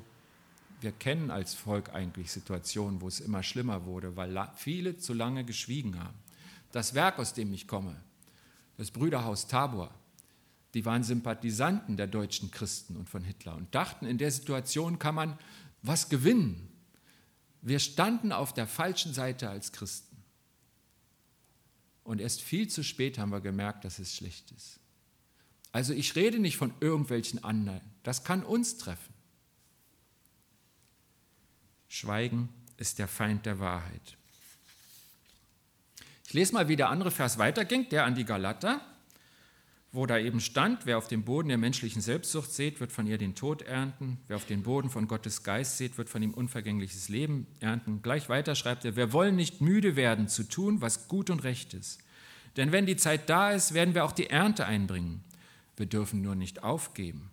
Wir 0.82 0.91
kennen 0.91 1.32
als 1.32 1.56
Volk 1.56 1.95
eigentlich 1.95 2.32
Situationen, 2.32 3.02
wo 3.02 3.08
es 3.08 3.19
immer 3.19 3.41
schlimmer 3.41 3.86
wurde, 3.86 4.15
weil 4.15 4.47
viele 4.56 4.97
zu 4.97 5.15
lange 5.15 5.43
geschwiegen 5.43 5.99
haben. 5.99 6.19
Das 6.71 6.93
Werk, 6.93 7.17
aus 7.17 7.34
dem 7.34 7.52
ich 7.54 7.67
komme, 7.67 7.95
das 8.78 8.91
Brüderhaus 8.91 9.47
Tabor, 9.47 9.89
die 10.75 10.86
waren 10.86 11.04
Sympathisanten 11.04 11.97
der 11.97 12.06
deutschen 12.06 12.52
Christen 12.52 12.95
und 12.95 13.10
von 13.10 13.23
Hitler 13.23 13.56
und 13.56 13.73
dachten, 13.73 14.06
in 14.06 14.19
der 14.19 14.30
Situation 14.30 14.99
kann 14.99 15.15
man 15.15 15.39
was 15.82 16.08
gewinnen. 16.08 16.69
Wir 17.63 17.80
standen 17.80 18.32
auf 18.32 18.54
der 18.54 18.67
falschen 18.67 19.15
Seite 19.15 19.49
als 19.49 19.71
Christen. 19.71 20.17
Und 22.04 22.21
erst 22.21 22.43
viel 22.43 22.67
zu 22.67 22.84
spät 22.84 23.17
haben 23.17 23.32
wir 23.32 23.41
gemerkt, 23.41 23.86
dass 23.86 23.97
es 23.97 24.15
schlecht 24.15 24.52
ist. 24.52 24.81
Also 25.71 25.93
ich 25.93 26.15
rede 26.15 26.39
nicht 26.39 26.57
von 26.57 26.73
irgendwelchen 26.79 27.43
anderen. 27.43 27.81
Das 28.03 28.23
kann 28.23 28.43
uns 28.43 28.77
treffen. 28.77 29.13
Schweigen 31.88 32.49
ist 32.77 32.99
der 32.99 33.07
Feind 33.07 33.45
der 33.45 33.60
Wahrheit. 33.60 34.17
Ich 36.25 36.34
lese 36.34 36.53
mal, 36.53 36.69
wie 36.69 36.77
der 36.77 36.89
andere 36.89 37.12
Vers 37.12 37.38
weiterging, 37.38 37.89
der 37.89 38.05
an 38.05 38.15
die 38.15 38.23
Galater, 38.23 38.79
wo 39.91 40.05
da 40.05 40.17
eben 40.17 40.39
stand, 40.39 40.86
wer 40.86 40.97
auf 40.97 41.10
dem 41.10 41.23
Boden 41.23 41.49
der 41.49 41.57
menschlichen 41.57 42.01
Selbstsucht 42.01 42.51
sät, 42.53 42.79
wird 42.79 42.93
von 42.93 43.05
ihr 43.05 43.17
den 43.17 43.36
Tod 43.36 43.62
ernten. 43.63 44.17
Wer 44.27 44.38
auf 44.38 44.45
den 44.45 44.63
Boden 44.63 44.89
von 44.89 45.07
Gottes 45.07 45.43
Geist 45.43 45.77
sät, 45.77 45.97
wird 45.97 46.10
von 46.10 46.23
ihm 46.23 46.34
unvergängliches 46.34 47.10
Leben 47.10 47.47
ernten. 47.60 48.01
Gleich 48.01 48.29
weiter 48.29 48.55
schreibt 48.55 48.86
er, 48.86 48.95
wir 48.95 49.12
wollen 49.12 49.36
nicht 49.36 49.60
müde 49.60 49.97
werden 49.97 50.29
zu 50.29 50.43
tun, 50.43 50.79
was 50.79 51.10
gut 51.10 51.29
und 51.29 51.43
recht 51.43 51.73
ist. 51.73 51.99
Denn 52.55 52.71
wenn 52.71 52.86
die 52.86 52.95
Zeit 52.95 53.29
da 53.29 53.51
ist, 53.51 53.73
werden 53.73 53.93
wir 53.93 54.05
auch 54.05 54.13
die 54.13 54.29
Ernte 54.29 54.65
einbringen. 54.65 55.21
Wir 55.82 55.88
dürfen 55.88 56.22
nur 56.22 56.36
nicht 56.36 56.62
aufgeben. 56.62 57.32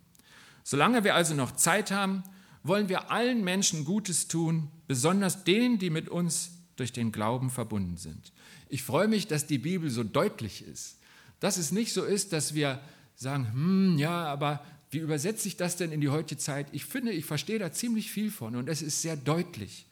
Solange 0.63 1.03
wir 1.03 1.13
also 1.13 1.35
noch 1.35 1.51
Zeit 1.51 1.91
haben, 1.91 2.23
wollen 2.63 2.89
wir 2.89 3.11
allen 3.11 3.43
Menschen 3.43 3.85
Gutes 3.85 4.27
tun, 4.27 4.71
besonders 4.87 5.43
denen, 5.43 5.77
die 5.77 5.91
mit 5.91 6.09
uns 6.09 6.53
durch 6.75 6.91
den 6.91 7.11
Glauben 7.11 7.51
verbunden 7.51 7.97
sind. 7.97 8.33
Ich 8.67 8.81
freue 8.81 9.07
mich, 9.07 9.27
dass 9.27 9.45
die 9.45 9.59
Bibel 9.59 9.91
so 9.91 10.03
deutlich 10.03 10.65
ist. 10.65 10.97
Dass 11.39 11.57
es 11.57 11.71
nicht 11.71 11.93
so 11.93 12.03
ist, 12.03 12.33
dass 12.33 12.55
wir 12.55 12.81
sagen, 13.15 13.53
hm, 13.53 13.99
ja, 13.99 14.25
aber 14.25 14.65
wie 14.89 14.97
übersetze 14.97 15.47
ich 15.47 15.55
das 15.55 15.75
denn 15.75 15.91
in 15.91 16.01
die 16.01 16.09
heutige 16.09 16.41
Zeit? 16.41 16.69
Ich 16.71 16.85
finde, 16.85 17.11
ich 17.11 17.25
verstehe 17.25 17.59
da 17.59 17.71
ziemlich 17.71 18.09
viel 18.09 18.31
von 18.31 18.55
und 18.55 18.67
es 18.67 18.81
ist 18.81 19.03
sehr 19.03 19.15
deutlich, 19.15 19.85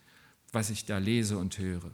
was 0.51 0.71
ich 0.71 0.85
da 0.85 0.97
lese 0.97 1.37
und 1.37 1.59
höre. 1.59 1.91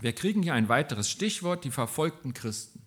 Wir 0.00 0.14
kriegen 0.14 0.42
hier 0.42 0.54
ein 0.54 0.68
weiteres 0.68 1.08
Stichwort, 1.08 1.64
die 1.64 1.70
verfolgten 1.70 2.34
Christen. 2.34 2.83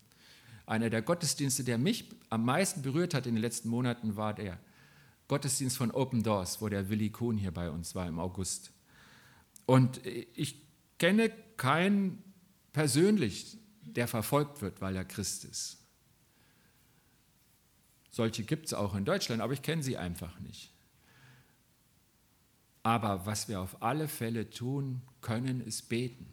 Einer 0.68 0.90
der 0.90 1.02
Gottesdienste, 1.02 1.64
der 1.64 1.78
mich 1.78 2.10
am 2.30 2.44
meisten 2.44 2.82
berührt 2.82 3.14
hat 3.14 3.26
in 3.26 3.36
den 3.36 3.42
letzten 3.42 3.70
Monaten, 3.70 4.18
war 4.18 4.34
der 4.34 4.60
Gottesdienst 5.30 5.78
von 5.78 5.92
Open 5.92 6.24
Doors, 6.24 6.62
wo 6.62 6.68
der 6.68 6.90
Willi 6.90 7.10
Kuhn 7.10 7.38
hier 7.38 7.52
bei 7.52 7.72
uns 7.72 7.96
war 7.96 8.06
im 8.06 8.20
August. 8.20 8.72
Und 9.66 10.06
ich 10.06 10.62
kenne 11.00 11.32
keinen 11.56 12.22
persönlich, 12.74 13.58
der 13.82 14.10
verfolgt 14.10 14.62
wird, 14.62 14.82
weil 14.82 14.96
er 14.98 15.06
Christ 15.06 15.46
ist. 15.46 15.78
Solche 18.12 18.44
gibt 18.44 18.66
es 18.66 18.74
auch 18.74 18.94
in 18.94 19.06
Deutschland, 19.06 19.42
aber 19.42 19.54
ich 19.54 19.62
kenne 19.62 19.84
sie 19.84 19.96
einfach 19.96 20.38
nicht. 20.42 20.74
Aber 22.84 23.26
was 23.26 23.48
wir 23.48 23.62
auf 23.62 23.82
alle 23.82 24.10
Fälle 24.10 24.50
tun 24.50 25.02
können, 25.22 25.62
ist 25.62 25.88
beten. 25.88 26.28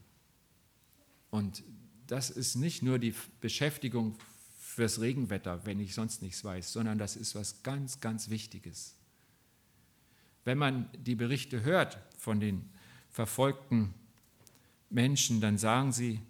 Und 1.31 1.62
das 2.06 2.30
ist 2.30 2.56
nicht 2.56 2.82
nur 2.82 2.98
die 2.98 3.14
Beschäftigung 3.40 4.16
fürs 4.58 5.00
Regenwetter, 5.00 5.64
wenn 5.64 5.80
ich 5.80 5.94
sonst 5.94 6.22
nichts 6.22 6.44
weiß, 6.44 6.72
sondern 6.72 6.98
das 6.98 7.16
ist 7.16 7.34
was 7.34 7.62
ganz, 7.62 8.00
ganz 8.00 8.28
Wichtiges. 8.28 8.96
Wenn 10.44 10.58
man 10.58 10.88
die 10.98 11.14
Berichte 11.14 11.62
hört 11.62 11.98
von 12.18 12.40
den 12.40 12.68
verfolgten 13.10 13.94
Menschen, 14.90 15.40
dann 15.40 15.58
sagen 15.58 15.92
sie, 15.92 16.20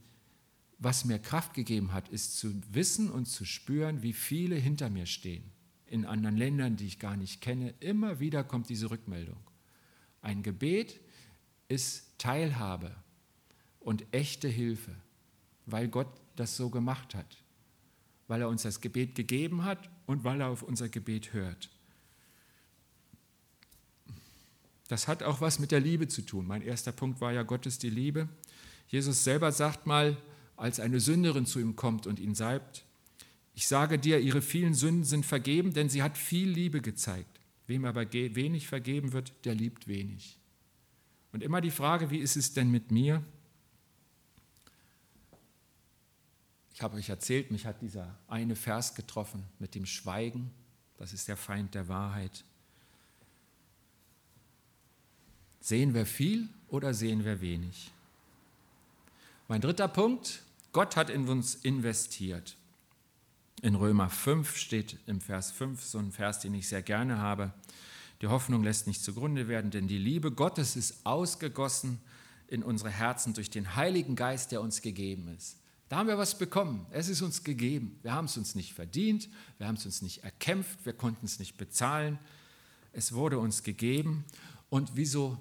was 0.79 1.05
mir 1.05 1.19
Kraft 1.19 1.55
gegeben 1.55 1.93
hat, 1.93 2.09
ist 2.11 2.37
zu 2.37 2.53
wissen 2.71 3.11
und 3.11 3.27
zu 3.27 3.45
spüren, 3.45 4.03
wie 4.03 4.13
viele 4.13 4.57
hinter 4.57 4.91
mir 4.91 5.07
stehen. 5.07 5.45
In 5.87 6.05
anderen 6.05 6.37
Ländern, 6.37 6.77
die 6.77 6.87
ich 6.87 6.99
gar 6.99 7.17
nicht 7.17 7.41
kenne, 7.41 7.75
immer 7.81 8.21
wieder 8.21 8.45
kommt 8.45 8.69
diese 8.69 8.91
Rückmeldung. 8.91 9.39
Ein 10.21 10.43
Gebet 10.43 11.01
ist 11.69 12.13
Teilhabe 12.19 12.95
und 13.81 14.05
echte 14.13 14.49
Hilfe 14.49 14.95
weil 15.67 15.89
Gott 15.89 16.09
das 16.37 16.57
so 16.57 16.71
gemacht 16.71 17.15
hat, 17.15 17.43
weil 18.29 18.41
er 18.41 18.49
uns 18.49 18.63
das 18.63 18.81
Gebet 18.81 19.15
gegeben 19.15 19.65
hat 19.65 19.91
und 20.07 20.25
weil 20.25 20.41
er 20.41 20.49
auf 20.49 20.63
unser 20.63 20.89
Gebet 20.89 21.33
hört. 21.33 21.71
Das 24.89 25.09
hat 25.09 25.23
auch 25.23 25.41
was 25.41 25.59
mit 25.59 25.71
der 25.71 25.81
Liebe 25.81 26.09
zu 26.09 26.23
tun. 26.23 26.47
Mein 26.47 26.63
erster 26.63 26.93
Punkt 26.93 27.21
war 27.21 27.33
ja, 27.33 27.43
Gott 27.43 27.67
ist 27.67 27.83
die 27.83 27.91
Liebe. 27.91 28.29
Jesus 28.89 29.25
selber 29.25 29.51
sagt 29.51 29.87
mal, 29.87 30.17
als 30.57 30.79
eine 30.79 31.01
Sünderin 31.01 31.47
zu 31.47 31.59
ihm 31.59 31.75
kommt 31.75 32.07
und 32.07 32.21
ihn 32.21 32.35
salbt, 32.35 32.85
ich 33.55 33.69
sage 33.69 33.99
dir, 33.99 34.19
ihre 34.19 34.43
vielen 34.43 34.75
Sünden 34.75 35.05
sind 35.05 35.25
vergeben, 35.25 35.73
denn 35.73 35.89
sie 35.89 36.03
hat 36.03 36.19
viel 36.19 36.49
Liebe 36.49 36.81
gezeigt. 36.81 37.41
Wem 37.67 37.85
aber 37.85 38.13
wenig 38.13 38.67
vergeben 38.67 39.13
wird, 39.13 39.33
der 39.45 39.55
liebt 39.55 39.87
wenig. 39.87 40.39
Und 41.33 41.43
immer 41.43 41.61
die 41.61 41.71
Frage, 41.71 42.11
wie 42.11 42.19
ist 42.19 42.37
es 42.37 42.53
denn 42.53 42.71
mit 42.71 42.91
mir? 42.91 43.23
Habe 46.85 46.99
euch 46.99 47.09
erzählt, 47.09 47.51
mich 47.51 47.65
hat 47.65 47.81
dieser 47.81 48.15
eine 48.29 48.55
Vers 48.55 48.95
getroffen 48.95 49.43
mit 49.59 49.75
dem 49.75 49.87
Schweigen. 49.87 50.51
Das 50.99 51.15
ist 51.15 51.27
der 51.29 51.37
Feind 51.39 51.75
der 51.75 51.89
Wahrheit. 51.89 52.45
Sehen 55.61 55.95
wir 55.95 56.05
viel 56.05 56.47
oder 56.69 56.93
sehen 56.93 57.25
wir 57.25 57.41
wenig? 57.41 57.91
Mein 59.49 59.63
dritter 59.63 59.89
Punkt, 59.89 60.43
Gott 60.73 60.95
hat 60.97 61.09
in 61.09 61.27
uns 61.27 61.55
investiert. 61.55 62.55
In 63.63 63.77
Römer 63.77 64.11
5 64.11 64.55
steht 64.55 64.99
im 65.07 65.23
Vers 65.23 65.53
5 65.53 65.83
so 65.83 65.99
ein 65.99 66.13
Vers, 66.13 66.41
den 66.41 66.53
ich 66.53 66.69
sehr 66.69 66.83
gerne 66.83 67.17
habe. 67.17 67.55
Die 68.21 68.27
Hoffnung 68.27 68.63
lässt 68.63 68.87
nicht 68.87 69.03
zugrunde 69.03 69.49
werden, 69.49 69.71
denn 69.71 69.89
die 69.89 69.97
Liebe 69.97 70.31
Gottes 70.31 70.77
ist 70.77 71.07
ausgegossen 71.07 71.99
in 72.47 72.63
unsere 72.63 72.91
Herzen 72.91 73.33
durch 73.33 73.49
den 73.49 73.75
Heiligen 73.75 74.17
Geist, 74.17 74.53
der 74.53 74.61
uns 74.61 74.83
gegeben 74.83 75.35
ist. 75.35 75.64
Da 75.89 75.97
haben 75.97 76.09
wir 76.09 76.19
was 76.19 76.39
bekommen. 76.39 76.87
Es 76.91 77.09
ist 77.09 77.23
uns 77.23 77.45
gegeben. 77.45 77.99
Wir 78.03 78.13
haben 78.13 78.25
es 78.25 78.37
uns 78.37 78.55
nicht 78.55 78.75
verdient, 78.75 79.29
wir 79.59 79.67
haben 79.67 79.77
es 79.77 79.85
uns 79.85 80.03
nicht 80.03 80.25
erkämpft, 80.25 80.85
wir 80.85 80.95
konnten 80.95 81.27
es 81.27 81.39
nicht 81.39 81.57
bezahlen. 81.57 82.19
Es 82.93 83.13
wurde 83.13 83.39
uns 83.39 83.63
gegeben. 83.63 84.25
Und 84.71 84.93
wieso 84.95 85.39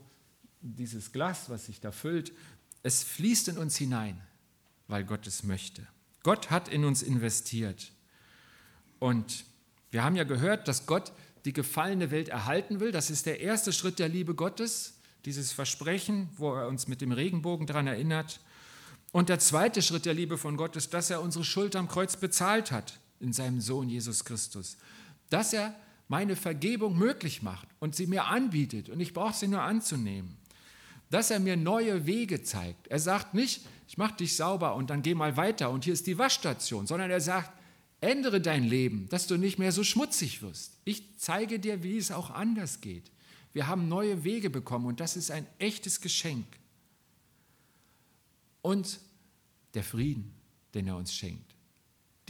dieses 0.61 1.11
Glas, 1.11 1.49
was 1.49 1.65
sich 1.65 1.79
da 1.79 1.91
füllt, 1.91 2.33
es 2.83 3.03
fließt 3.03 3.47
in 3.49 3.57
uns 3.57 3.77
hinein, 3.77 4.21
weil 4.87 5.03
Gott 5.03 5.27
es 5.27 5.43
möchte. 5.43 5.87
Gott 6.23 6.51
hat 6.51 6.67
in 6.67 6.85
uns 6.85 7.01
investiert. 7.01 7.91
Und 8.99 9.45
wir 9.91 10.03
haben 10.03 10.15
ja 10.15 10.23
gehört, 10.23 10.67
dass 10.67 10.85
Gott 10.85 11.11
die 11.45 11.53
gefallene 11.53 12.11
Welt 12.11 12.29
erhalten 12.29 12.79
will. 12.79 12.91
Das 12.91 13.09
ist 13.09 13.25
der 13.25 13.41
erste 13.41 13.73
Schritt 13.73 13.99
der 13.99 14.09
Liebe 14.09 14.33
Gottes, 14.33 14.99
dieses 15.25 15.51
Versprechen, 15.51 16.29
wo 16.37 16.53
er 16.53 16.67
uns 16.67 16.87
mit 16.87 17.01
dem 17.01 17.11
Regenbogen 17.11 17.67
daran 17.67 17.87
erinnert. 17.87 18.39
Und 19.13 19.29
der 19.29 19.39
zweite 19.39 19.81
Schritt 19.81 20.05
der 20.05 20.13
Liebe 20.13 20.37
von 20.37 20.57
Gott 20.57 20.75
ist, 20.75 20.93
dass 20.93 21.09
er 21.09 21.21
unsere 21.21 21.45
Schuld 21.45 21.77
am 21.77 21.87
Kreuz 21.87 22.17
bezahlt 22.17 22.73
hat 22.73 22.99
in 23.21 23.31
seinem 23.31 23.61
Sohn 23.61 23.87
Jesus 23.87 24.25
Christus. 24.25 24.75
Dass 25.29 25.53
er 25.53 25.73
meine 26.09 26.35
Vergebung 26.35 26.97
möglich 26.97 27.41
macht 27.41 27.69
und 27.79 27.95
sie 27.95 28.07
mir 28.07 28.25
anbietet 28.25 28.89
und 28.89 28.99
ich 28.99 29.13
brauche 29.13 29.33
sie 29.33 29.47
nur 29.47 29.61
anzunehmen 29.61 30.37
dass 31.13 31.29
er 31.29 31.39
mir 31.39 31.55
neue 31.55 32.07
Wege 32.07 32.41
zeigt. 32.41 32.87
Er 32.87 32.97
sagt 32.97 33.35
nicht, 33.35 33.67
ich 33.87 33.99
mache 33.99 34.17
dich 34.17 34.35
sauber 34.35 34.73
und 34.75 34.89
dann 34.89 35.03
geh 35.03 35.13
mal 35.13 35.37
weiter 35.37 35.69
und 35.69 35.83
hier 35.83 35.93
ist 35.93 36.07
die 36.07 36.17
Waschstation, 36.17 36.87
sondern 36.87 37.11
er 37.11 37.21
sagt, 37.21 37.51
ändere 38.01 38.41
dein 38.41 38.63
Leben, 38.63 39.07
dass 39.09 39.27
du 39.27 39.37
nicht 39.37 39.59
mehr 39.59 39.71
so 39.71 39.83
schmutzig 39.83 40.41
wirst. 40.41 40.79
Ich 40.85 41.19
zeige 41.19 41.59
dir, 41.59 41.83
wie 41.83 41.97
es 41.97 42.11
auch 42.11 42.31
anders 42.31 42.81
geht. 42.81 43.11
Wir 43.53 43.67
haben 43.67 43.87
neue 43.87 44.23
Wege 44.23 44.49
bekommen 44.49 44.87
und 44.87 44.99
das 44.99 45.15
ist 45.15 45.29
ein 45.29 45.45
echtes 45.59 46.01
Geschenk. 46.01 46.47
Und 48.63 48.99
der 49.75 49.83
Frieden, 49.83 50.33
den 50.73 50.87
er 50.87 50.95
uns 50.95 51.13
schenkt. 51.13 51.53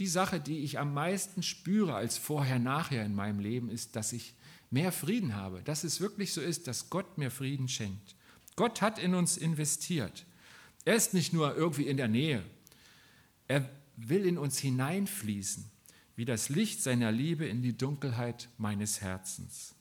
Die 0.00 0.06
Sache, 0.08 0.40
die 0.40 0.58
ich 0.58 0.78
am 0.78 0.92
meisten 0.92 1.42
spüre 1.42 1.94
als 1.94 2.18
vorher-nachher 2.18 3.06
in 3.06 3.14
meinem 3.14 3.38
Leben, 3.38 3.70
ist, 3.70 3.96
dass 3.96 4.12
ich 4.12 4.34
mehr 4.70 4.90
Frieden 4.92 5.36
habe, 5.36 5.62
dass 5.62 5.84
es 5.84 6.00
wirklich 6.00 6.32
so 6.32 6.40
ist, 6.40 6.66
dass 6.66 6.90
Gott 6.90 7.16
mir 7.16 7.30
Frieden 7.30 7.68
schenkt. 7.68 8.16
Gott 8.56 8.82
hat 8.82 8.98
in 8.98 9.14
uns 9.14 9.36
investiert. 9.36 10.26
Er 10.84 10.96
ist 10.96 11.14
nicht 11.14 11.32
nur 11.32 11.54
irgendwie 11.56 11.86
in 11.86 11.96
der 11.96 12.08
Nähe. 12.08 12.42
Er 13.46 13.70
will 13.96 14.26
in 14.26 14.36
uns 14.36 14.58
hineinfließen, 14.58 15.64
wie 16.16 16.24
das 16.24 16.48
Licht 16.48 16.82
seiner 16.82 17.12
Liebe 17.12 17.46
in 17.46 17.62
die 17.62 17.76
Dunkelheit 17.76 18.48
meines 18.58 19.00
Herzens. 19.00 19.74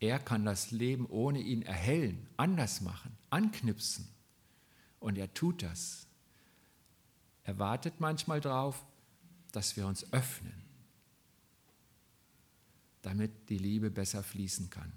Er 0.00 0.18
kann 0.18 0.44
das 0.44 0.72
Leben 0.72 1.06
ohne 1.06 1.40
ihn 1.40 1.62
erhellen, 1.62 2.26
anders 2.36 2.80
machen, 2.80 3.16
anknipsen. 3.30 4.13
Und 5.04 5.18
er 5.18 5.34
tut 5.34 5.62
das. 5.62 6.06
Er 7.42 7.58
wartet 7.58 8.00
manchmal 8.00 8.40
darauf, 8.40 8.86
dass 9.52 9.76
wir 9.76 9.86
uns 9.86 10.10
öffnen, 10.14 10.64
damit 13.02 13.50
die 13.50 13.58
Liebe 13.58 13.90
besser 13.90 14.22
fließen 14.22 14.70
kann. 14.70 14.90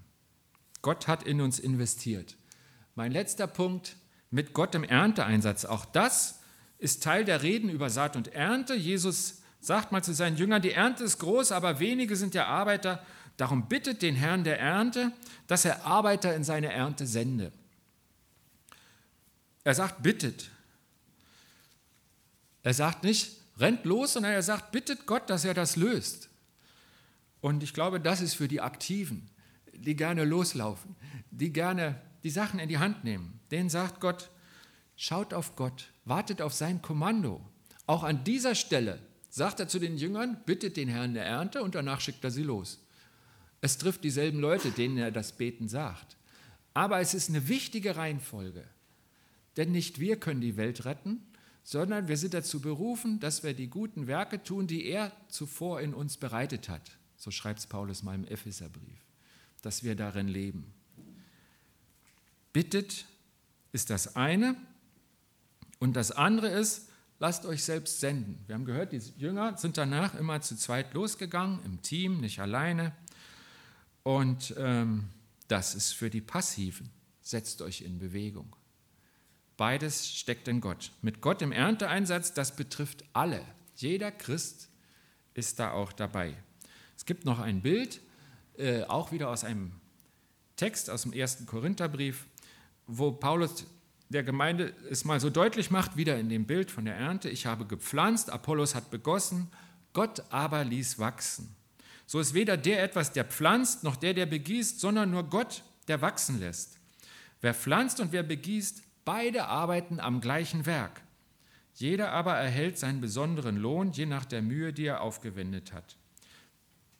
Gott 0.81 1.09
hat 1.09 1.23
in 1.23 1.41
uns 1.41 1.59
investiert. 1.59 2.37
Mein 2.95 3.11
letzter 3.11 3.47
Punkt 3.47 3.97
mit 4.31 4.53
Gott 4.53 4.75
im 4.75 4.85
Ernteeinsatz. 4.85 5.65
Auch 5.65 5.83
das 5.83 6.39
ist 6.77 7.03
Teil 7.03 7.25
der 7.25 7.43
Reden 7.43 7.67
über 7.67 7.89
Saat 7.89 8.15
und 8.15 8.29
Ernte. 8.29 8.75
Jesus 8.75 9.41
sagt 9.59 9.91
mal 9.91 10.05
zu 10.05 10.13
seinen 10.13 10.37
Jüngern, 10.37 10.61
die 10.61 10.71
Ernte 10.71 11.03
ist 11.03 11.19
groß, 11.19 11.51
aber 11.51 11.81
wenige 11.81 12.15
sind 12.15 12.33
der 12.33 12.47
Arbeiter. 12.47 13.05
Darum 13.35 13.67
bittet 13.67 14.01
den 14.01 14.15
Herrn 14.15 14.45
der 14.45 14.57
Ernte, 14.57 15.11
dass 15.47 15.65
er 15.65 15.85
Arbeiter 15.85 16.33
in 16.33 16.45
seine 16.45 16.71
Ernte 16.71 17.05
sende. 17.05 17.51
Er 19.67 19.75
sagt, 19.75 20.01
bittet. 20.01 20.49
Er 22.63 22.73
sagt 22.73 23.03
nicht, 23.03 23.35
rennt 23.57 23.83
los, 23.83 24.13
sondern 24.13 24.31
er 24.31 24.41
sagt, 24.41 24.71
bittet 24.71 25.05
Gott, 25.05 25.29
dass 25.29 25.43
er 25.43 25.53
das 25.53 25.75
löst. 25.75 26.29
Und 27.41 27.63
ich 27.63 27.73
glaube, 27.73 27.99
das 27.99 28.21
ist 28.21 28.35
für 28.35 28.47
die 28.47 28.61
Aktiven 28.61 29.29
die 29.73 29.97
gerne 29.97 30.23
loslaufen, 30.23 30.95
die 31.31 31.51
gerne 31.51 32.01
die 32.23 32.29
Sachen 32.29 32.61
in 32.61 32.69
die 32.69 32.77
Hand 32.77 33.03
nehmen. 33.03 33.41
Denen 33.51 33.69
sagt 33.69 33.99
Gott, 33.99 34.29
schaut 34.95 35.33
auf 35.33 35.57
Gott, 35.57 35.91
wartet 36.05 36.41
auf 36.41 36.53
sein 36.53 36.81
Kommando. 36.81 37.45
Auch 37.87 38.03
an 38.03 38.23
dieser 38.23 38.55
Stelle 38.55 38.99
sagt 39.29 39.59
er 39.59 39.67
zu 39.67 39.79
den 39.79 39.97
Jüngern, 39.97 40.41
bittet 40.45 40.77
den 40.77 40.87
Herrn 40.87 41.13
der 41.13 41.25
Ernte 41.25 41.61
und 41.61 41.75
danach 41.75 41.99
schickt 41.99 42.23
er 42.23 42.31
sie 42.31 42.43
los. 42.43 42.79
Es 43.59 43.77
trifft 43.77 44.05
dieselben 44.05 44.39
Leute, 44.39 44.71
denen 44.71 44.97
er 44.97 45.11
das 45.11 45.33
Beten 45.33 45.67
sagt. 45.67 46.15
Aber 46.73 47.01
es 47.01 47.13
ist 47.13 47.27
eine 47.27 47.49
wichtige 47.49 47.97
Reihenfolge. 47.97 48.63
Denn 49.57 49.71
nicht 49.71 49.99
wir 49.99 50.17
können 50.17 50.41
die 50.41 50.55
Welt 50.55 50.85
retten, 50.85 51.25
sondern 51.63 52.07
wir 52.07 52.15
sind 52.15 52.33
dazu 52.33 52.61
berufen, 52.61 53.19
dass 53.19 53.43
wir 53.43 53.53
die 53.53 53.67
guten 53.67 54.07
Werke 54.07 54.41
tun, 54.41 54.67
die 54.67 54.85
er 54.85 55.11
zuvor 55.27 55.81
in 55.81 55.93
uns 55.93 56.17
bereitet 56.17 56.69
hat. 56.69 56.91
So 57.17 57.31
schreibt 57.31 57.59
es 57.59 57.67
Paulus 57.67 58.03
mal 58.03 58.15
im 58.15 58.25
Epheserbrief 58.25 59.07
dass 59.61 59.83
wir 59.83 59.95
darin 59.95 60.27
leben. 60.27 60.73
Bittet 62.53 63.05
ist 63.71 63.89
das 63.89 64.15
eine 64.15 64.55
und 65.79 65.97
das 65.97 66.11
andere 66.11 66.47
ist, 66.47 66.89
lasst 67.19 67.45
euch 67.45 67.63
selbst 67.63 67.99
senden. 67.99 68.39
Wir 68.47 68.55
haben 68.55 68.65
gehört, 68.65 68.93
die 68.93 69.01
Jünger 69.17 69.57
sind 69.57 69.77
danach 69.77 70.15
immer 70.15 70.41
zu 70.41 70.55
zweit 70.55 70.93
losgegangen, 70.93 71.59
im 71.65 71.81
Team, 71.81 72.21
nicht 72.21 72.39
alleine. 72.39 72.95
Und 74.03 74.55
ähm, 74.57 75.09
das 75.47 75.75
ist 75.75 75.91
für 75.91 76.09
die 76.09 76.21
Passiven. 76.21 76.89
Setzt 77.21 77.61
euch 77.61 77.81
in 77.81 77.99
Bewegung. 77.99 78.55
Beides 79.57 80.07
steckt 80.15 80.47
in 80.47 80.61
Gott. 80.61 80.91
Mit 81.01 81.19
Gott 81.19 81.41
im 81.41 81.51
Ernteeinsatz, 81.51 82.33
das 82.33 82.55
betrifft 82.55 83.03
alle. 83.13 83.41
Jeder 83.75 84.11
Christ 84.11 84.69
ist 85.33 85.59
da 85.59 85.71
auch 85.71 85.91
dabei. 85.91 86.35
Es 86.95 87.05
gibt 87.05 87.25
noch 87.25 87.39
ein 87.39 87.61
Bild, 87.61 87.99
äh, 88.57 88.83
auch 88.83 89.11
wieder 89.11 89.29
aus 89.29 89.43
einem 89.43 89.71
Text 90.55 90.89
aus 90.89 91.03
dem 91.03 91.13
ersten 91.13 91.45
Korintherbrief, 91.45 92.25
wo 92.85 93.11
Paulus 93.11 93.65
der 94.09 94.23
Gemeinde 94.23 94.73
es 94.89 95.05
mal 95.05 95.19
so 95.19 95.29
deutlich 95.29 95.69
macht, 95.69 95.97
wieder 95.97 96.17
in 96.19 96.29
dem 96.29 96.45
Bild 96.45 96.71
von 96.71 96.85
der 96.85 96.95
Ernte. 96.95 97.29
Ich 97.29 97.45
habe 97.45 97.65
gepflanzt, 97.65 98.31
Apollos 98.31 98.73
hat 98.73 98.89
begossen, 98.89 99.47
Gott 99.93 100.23
aber 100.29 100.63
ließ 100.63 100.99
wachsen. 100.99 101.55
So 102.05 102.19
ist 102.19 102.33
weder 102.33 102.57
der 102.57 102.83
etwas, 102.83 103.11
der 103.11 103.25
pflanzt, 103.25 103.83
noch 103.83 103.97
der, 103.97 104.13
der 104.13 104.25
begießt, 104.25 104.79
sondern 104.79 105.11
nur 105.11 105.23
Gott, 105.23 105.63
der 105.87 106.01
wachsen 106.01 106.39
lässt. 106.39 106.79
Wer 107.41 107.53
pflanzt 107.53 107.99
und 107.99 108.11
wer 108.11 108.23
begießt, 108.23 108.81
beide 109.07 109.45
arbeiten 109.45 110.01
am 110.01 110.19
gleichen 110.19 110.65
Werk. 110.65 111.01
Jeder 111.73 112.11
aber 112.11 112.33
erhält 112.35 112.77
seinen 112.77 112.99
besonderen 112.99 113.55
Lohn, 113.55 113.93
je 113.93 114.05
nach 114.05 114.25
der 114.25 114.41
Mühe, 114.41 114.73
die 114.73 114.85
er 114.85 114.99
aufgewendet 114.99 115.71
hat. 115.71 115.95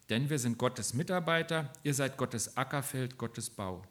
Denn 0.09 0.29
wir 0.29 0.39
sind 0.39 0.57
Gottes 0.57 0.93
Mitarbeiter, 0.93 1.69
ihr 1.83 1.93
seid 1.93 2.15
Gottes 2.15 2.55
Ackerfeld, 2.55 3.17
Gottes 3.17 3.49
Bau. 3.49 3.83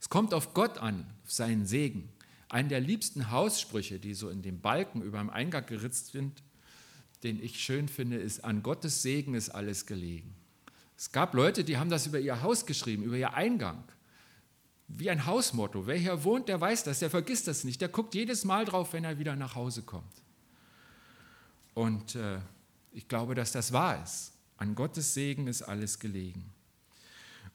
Es 0.00 0.08
kommt 0.08 0.34
auf 0.34 0.52
Gott 0.52 0.78
an, 0.78 1.06
auf 1.22 1.30
seinen 1.30 1.64
Segen. 1.64 2.08
Einen 2.48 2.70
der 2.70 2.80
liebsten 2.80 3.30
Haussprüche, 3.30 4.00
die 4.00 4.14
so 4.14 4.30
in 4.30 4.42
dem 4.42 4.60
Balken 4.60 5.00
über 5.00 5.18
dem 5.18 5.30
Eingang 5.30 5.64
geritzt 5.64 6.08
sind, 6.10 6.42
den 7.22 7.40
ich 7.40 7.60
schön 7.60 7.86
finde, 7.86 8.16
ist, 8.16 8.44
an 8.44 8.64
Gottes 8.64 9.02
Segen 9.02 9.34
ist 9.34 9.50
alles 9.50 9.86
gelegen. 9.86 10.34
Es 10.96 11.12
gab 11.12 11.34
Leute, 11.34 11.62
die 11.62 11.76
haben 11.76 11.90
das 11.90 12.08
über 12.08 12.18
ihr 12.18 12.42
Haus 12.42 12.66
geschrieben, 12.66 13.04
über 13.04 13.16
ihr 13.16 13.34
Eingang. 13.34 13.84
Wie 14.88 15.10
ein 15.10 15.26
Hausmotto. 15.26 15.86
Wer 15.86 15.96
hier 15.96 16.24
wohnt, 16.24 16.48
der 16.48 16.60
weiß 16.60 16.84
das, 16.84 16.98
der 16.98 17.10
vergisst 17.10 17.48
das 17.48 17.64
nicht. 17.64 17.80
Der 17.80 17.88
guckt 17.88 18.14
jedes 18.14 18.44
Mal 18.44 18.64
drauf, 18.64 18.92
wenn 18.92 19.04
er 19.04 19.18
wieder 19.18 19.34
nach 19.34 19.54
Hause 19.54 19.82
kommt. 19.82 20.22
Und 21.74 22.14
äh, 22.14 22.38
ich 22.92 23.08
glaube, 23.08 23.34
dass 23.34 23.52
das 23.52 23.72
wahr 23.72 24.02
ist. 24.02 24.32
An 24.56 24.74
Gottes 24.74 25.14
Segen 25.14 25.46
ist 25.46 25.62
alles 25.62 25.98
gelegen. 25.98 26.52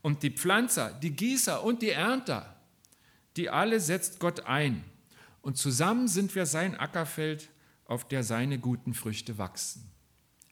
Und 0.01 0.23
die 0.23 0.31
Pflanzer, 0.31 0.91
die 0.91 1.11
Gießer 1.11 1.63
und 1.63 1.81
die 1.81 1.91
Ernter, 1.91 2.55
die 3.37 3.49
alle 3.49 3.79
setzt 3.79 4.19
Gott 4.19 4.45
ein. 4.45 4.83
Und 5.41 5.57
zusammen 5.57 6.07
sind 6.07 6.35
wir 6.35 6.45
sein 6.45 6.75
Ackerfeld, 6.77 7.49
auf 7.85 8.07
der 8.07 8.23
seine 8.23 8.59
guten 8.59 8.93
Früchte 8.93 9.37
wachsen. 9.37 9.89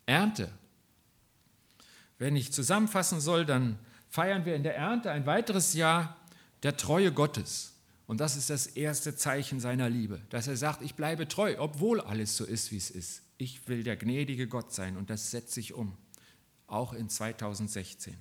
Ernte. 0.06 0.52
Wenn 2.18 2.36
ich 2.36 2.52
zusammenfassen 2.52 3.22
soll, 3.22 3.46
dann 3.46 3.78
feiern 4.10 4.46
wir 4.46 4.56
in 4.56 4.64
der 4.64 4.76
Ernte 4.76 5.12
ein 5.12 5.26
weiteres 5.26 5.74
Jahr 5.74 6.17
der 6.64 6.78
Treue 6.78 7.12
Gottes. 7.12 7.74
Und 8.08 8.22
das 8.22 8.38
ist 8.38 8.50
das 8.50 8.68
erste 8.68 9.16
Zeichen 9.16 9.60
seiner 9.60 9.90
Liebe, 9.90 10.22
dass 10.30 10.48
er 10.48 10.56
sagt, 10.56 10.82
ich 10.82 10.96
bleibe 10.96 11.28
treu, 11.28 11.56
obwohl 11.60 12.00
alles 12.00 12.38
so 12.38 12.46
ist, 12.46 12.72
wie 12.72 12.78
es 12.78 12.90
ist. 12.90 13.22
Ich 13.38 13.68
will 13.68 13.84
der 13.84 13.98
gnädige 13.98 14.48
Gott 14.48 14.74
sein 14.74 14.98
und 14.98 15.10
das 15.10 15.32
setze 15.32 15.60
ich 15.60 15.74
um, 15.74 15.98
auch 16.68 16.94
in 16.94 17.10
2016. 17.10 18.16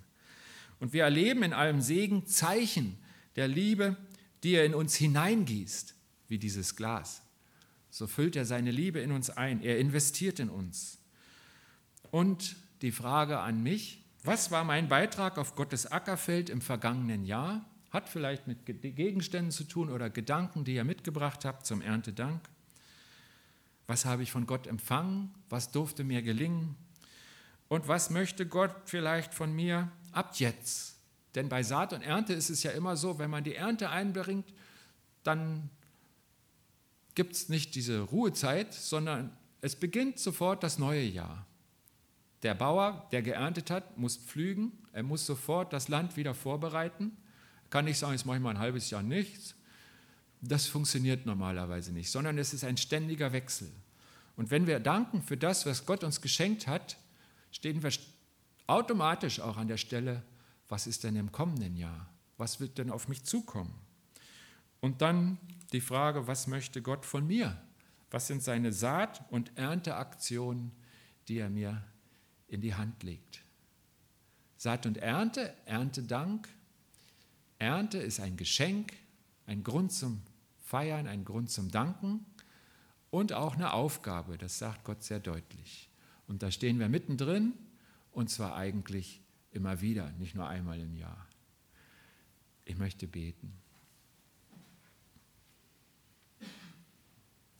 Und 0.81 0.93
wir 0.93 1.05
erleben 1.05 1.43
in 1.43 1.53
allem 1.53 1.81
Segen 1.81 2.27
Zeichen 2.27 2.99
der 3.37 3.49
Liebe, 3.49 3.97
die 4.43 4.55
er 4.55 4.65
in 4.65 4.75
uns 4.75 4.97
hineingießt, 4.97 5.95
wie 6.29 6.39
dieses 6.39 6.77
Glas. 6.77 7.23
So 7.91 8.07
füllt 8.07 8.37
er 8.37 8.45
seine 8.45 8.71
Liebe 8.71 9.01
in 9.01 9.13
uns 9.13 9.31
ein, 9.31 9.63
er 9.63 9.79
investiert 9.79 10.39
in 10.41 10.51
uns. 10.51 10.99
Und 12.11 12.57
die 12.83 12.93
Frage 12.93 13.39
an 13.39 13.63
mich, 13.63 14.05
was 14.23 14.51
war 14.51 14.65
mein 14.65 14.89
Beitrag 14.89 15.39
auf 15.39 15.55
Gottes 15.55 15.87
Ackerfeld 15.87 16.51
im 16.51 16.61
vergangenen 16.61 17.25
Jahr? 17.25 17.65
Hat 17.91 18.09
vielleicht 18.09 18.47
mit 18.47 18.67
Gegenständen 18.67 19.51
zu 19.51 19.65
tun 19.65 19.91
oder 19.91 20.11
Gedanken, 20.11 20.65
die 20.65 20.75
ihr 20.75 20.85
mitgebracht 20.85 21.45
habt 21.45 21.67
zum 21.67 21.81
Erntedank. 21.81 22.41
Was 23.87 24.05
habe 24.05 24.23
ich 24.23 24.33
von 24.33 24.47
Gott 24.47 24.67
empfangen? 24.67 25.33
Was 25.49 25.71
durfte 25.71 26.05
mir 26.05 26.23
gelingen? 26.23 26.77
Und 27.69 27.89
was 27.89 28.11
möchte 28.11 28.47
Gott 28.47 28.75
vielleicht 28.85 29.35
von 29.35 29.55
mir 29.55 29.91
ab 30.13 30.35
jetzt? 30.37 30.97
Denn 31.35 31.49
bei 31.49 31.63
Saat 31.63 31.93
und 31.93 32.03
Ernte 32.03 32.33
ist 32.33 32.51
es 32.51 32.63
ja 32.63 32.71
immer 32.73 32.97
so, 32.97 33.19
wenn 33.19 33.31
man 33.31 33.45
die 33.45 33.55
Ernte 33.55 33.91
einbringt, 33.91 34.53
dann 35.23 35.71
gibt 37.15 37.35
es 37.35 37.49
nicht 37.49 37.75
diese 37.75 38.01
Ruhezeit, 38.01 38.73
sondern 38.73 39.37
es 39.61 39.77
beginnt 39.77 40.19
sofort 40.19 40.63
das 40.63 40.79
neue 40.79 41.03
Jahr. 41.03 41.47
Der 42.43 42.55
Bauer, 42.55 43.09
der 43.13 43.23
geerntet 43.23 43.71
hat, 43.71 43.99
muss 43.99 44.17
pflügen, 44.17 44.73
er 44.93 45.03
muss 45.03 45.27
sofort 45.27 45.73
das 45.73 45.89
Land 45.89 46.17
wieder 46.17 46.35
vorbereiten. 46.35 47.17
Kann 47.71 47.85
nicht 47.85 47.99
sagen, 47.99 48.13
jetzt 48.13 48.27
mache 48.27 48.37
ich 48.37 48.43
mal 48.43 48.51
ein 48.51 48.59
halbes 48.59 48.91
Jahr 48.91 49.03
nichts. 49.03 49.55
Das 50.41 50.67
funktioniert 50.67 51.27
normalerweise 51.27 51.93
nicht, 51.93 52.11
sondern 52.11 52.39
es 52.39 52.53
ist 52.55 52.65
ein 52.65 52.77
ständiger 52.77 53.33
Wechsel. 53.33 53.71
Und 54.37 54.51
wenn 54.51 54.67
wir 54.67 54.81
danken 54.81 55.23
für 55.23 55.37
das, 55.37 55.67
was 55.67 55.87
Gott 55.87 56.05
uns 56.05 56.21
geschenkt 56.21 56.67
hat, 56.67 56.99
stehen 57.51 57.83
wir 57.83 57.91
automatisch 58.67 59.41
auch 59.41 59.57
an 59.57 59.69
der 59.69 59.79
Stelle, 59.79 60.23
was 60.69 60.87
ist 60.87 61.05
denn 61.05 61.17
im 61.17 61.33
kommenden 61.33 61.77
Jahr? 61.77 62.09
Was 62.37 62.61
wird 62.61 62.79
denn 62.79 62.91
auf 62.91 63.09
mich 63.09 63.25
zukommen? 63.25 63.75
Und 64.81 65.01
dann 65.01 65.39
die 65.73 65.81
Frage, 65.81 66.27
was 66.27 66.47
möchte 66.47 66.83
Gott 66.83 67.07
von 67.07 67.27
mir? 67.27 67.61
Was 68.11 68.27
sind 68.27 68.43
seine 68.43 68.73
Saat- 68.73 69.25
und 69.31 69.57
Ernteaktionen, 69.57 70.73
die 71.29 71.39
er 71.39 71.51
mir 71.51 71.83
in 72.49 72.61
die 72.61 72.75
Hand 72.75 73.03
legt? 73.03 73.43
Saat 74.59 74.87
und 74.87 74.99
Ernte, 74.99 75.55
Erntedank, 75.65 76.49
Ernte 77.59 77.99
ist 77.99 78.21
ein 78.21 78.37
Geschenk, 78.37 78.93
ein 79.47 79.65
Grund 79.65 79.93
zum 79.93 80.23
Feiern, 80.59 81.07
ein 81.07 81.25
Grund 81.25 81.51
zum 81.51 81.71
Danken 81.71 82.27
und 83.11 83.33
auch 83.33 83.55
eine 83.55 83.73
Aufgabe, 83.73 84.37
das 84.37 84.59
sagt 84.59 84.85
Gott 84.85 85.03
sehr 85.03 85.21
deutlich. 85.21 85.89
Und 86.27 86.43
da 86.43 86.51
stehen 86.51 86.79
wir 86.79 86.89
mittendrin 86.89 87.55
und 88.11 88.31
zwar 88.31 88.57
eigentlich 88.57 89.23
immer 89.53 89.81
wieder, 89.81 90.11
nicht 90.13 90.35
nur 90.35 90.49
einmal 90.49 90.81
im 90.81 90.97
Jahr. 90.97 91.27
Ich 92.65 92.77
möchte 92.77 93.07
beten. 93.07 93.53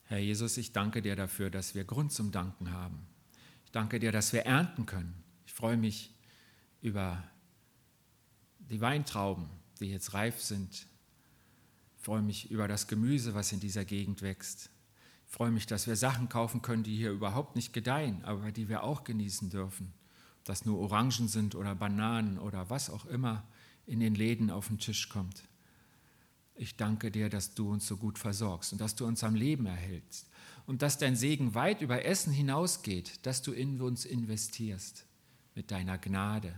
Herr 0.03 0.19
Jesus, 0.19 0.57
ich 0.57 0.73
danke 0.73 1.01
dir 1.01 1.15
dafür, 1.15 1.49
dass 1.49 1.75
wir 1.75 1.83
Grund 1.83 2.11
zum 2.11 2.31
Danken 2.31 2.71
haben. 2.71 3.07
Ich 3.65 3.71
danke 3.71 3.99
dir, 3.99 4.11
dass 4.11 4.31
wir 4.31 4.45
ernten 4.45 4.85
können. 4.85 5.23
Ich 5.45 5.53
freue 5.53 5.75
mich 5.75 6.13
über 6.81 7.23
die 8.59 8.79
Weintrauben, 8.79 9.49
die 9.77 9.91
jetzt 9.91 10.13
reif 10.13 10.41
sind. 10.41 10.87
Ich 11.97 12.03
freue 12.03 12.21
mich 12.21 12.51
über 12.51 12.67
das 12.67 12.87
Gemüse, 12.87 13.33
was 13.33 13.51
in 13.51 13.59
dieser 13.59 13.85
Gegend 13.85 14.21
wächst. 14.21 14.69
Ich 15.27 15.33
freue 15.33 15.51
mich, 15.51 15.65
dass 15.65 15.87
wir 15.87 15.95
Sachen 15.95 16.29
kaufen 16.29 16.61
können, 16.61 16.83
die 16.83 16.95
hier 16.95 17.11
überhaupt 17.11 17.55
nicht 17.55 17.73
gedeihen, 17.73 18.23
aber 18.23 18.51
die 18.51 18.69
wir 18.69 18.83
auch 18.83 19.03
genießen 19.03 19.49
dürfen. 19.49 19.93
Ob 20.39 20.45
das 20.45 20.65
nur 20.65 20.79
Orangen 20.79 21.27
sind 21.27 21.55
oder 21.55 21.75
Bananen 21.75 22.37
oder 22.37 22.69
was 22.69 22.89
auch 22.89 23.05
immer 23.05 23.43
in 23.85 23.99
den 23.99 24.15
Läden 24.15 24.49
auf 24.49 24.67
den 24.67 24.79
Tisch 24.79 25.09
kommt. 25.09 25.43
Ich 26.55 26.75
danke 26.75 27.11
dir, 27.11 27.29
dass 27.29 27.53
du 27.53 27.71
uns 27.71 27.85
so 27.87 27.97
gut 27.97 28.17
versorgst 28.17 28.71
und 28.71 28.81
dass 28.81 28.95
du 28.95 29.05
uns 29.05 29.23
am 29.23 29.35
Leben 29.35 29.65
erhältst 29.65 30.27
und 30.65 30.81
dass 30.81 30.97
dein 30.97 31.15
Segen 31.15 31.55
weit 31.55 31.81
über 31.81 32.03
Essen 32.03 32.33
hinausgeht, 32.33 33.25
dass 33.25 33.41
du 33.41 33.51
in 33.51 33.79
uns 33.81 34.05
investierst 34.05 35.05
mit 35.55 35.71
deiner 35.71 35.97
Gnade, 35.97 36.53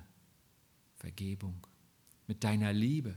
Vergebung 0.95 1.65
mit 2.29 2.43
deiner 2.43 2.71
Liebe 2.71 3.15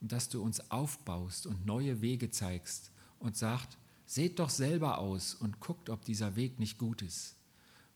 und 0.00 0.10
dass 0.10 0.28
du 0.28 0.42
uns 0.42 0.70
aufbaust 0.72 1.46
und 1.46 1.64
neue 1.64 2.02
Wege 2.02 2.28
zeigst 2.28 2.90
und 3.20 3.36
sagt, 3.36 3.78
seht 4.04 4.40
doch 4.40 4.50
selber 4.50 4.98
aus 4.98 5.34
und 5.34 5.60
guckt, 5.60 5.88
ob 5.88 6.04
dieser 6.04 6.34
Weg 6.34 6.58
nicht 6.58 6.76
gut 6.76 7.02
ist, 7.02 7.36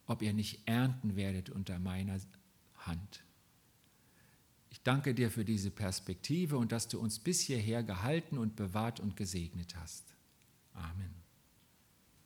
ob 0.06 0.22
ihr 0.22 0.32
nicht 0.32 0.66
ernten 0.66 1.16
werdet 1.16 1.50
unter 1.50 1.80
meiner 1.80 2.18
Hand. 2.76 3.24
Ich 4.70 4.80
danke 4.82 5.14
dir 5.14 5.32
für 5.32 5.44
diese 5.44 5.72
Perspektive 5.72 6.58
und 6.58 6.70
dass 6.70 6.86
du 6.86 7.00
uns 7.00 7.18
bis 7.18 7.40
hierher 7.40 7.82
gehalten 7.82 8.38
und 8.38 8.54
bewahrt 8.54 9.00
und 9.00 9.16
gesegnet 9.16 9.74
hast. 9.74 10.14
Amen. 10.74 11.19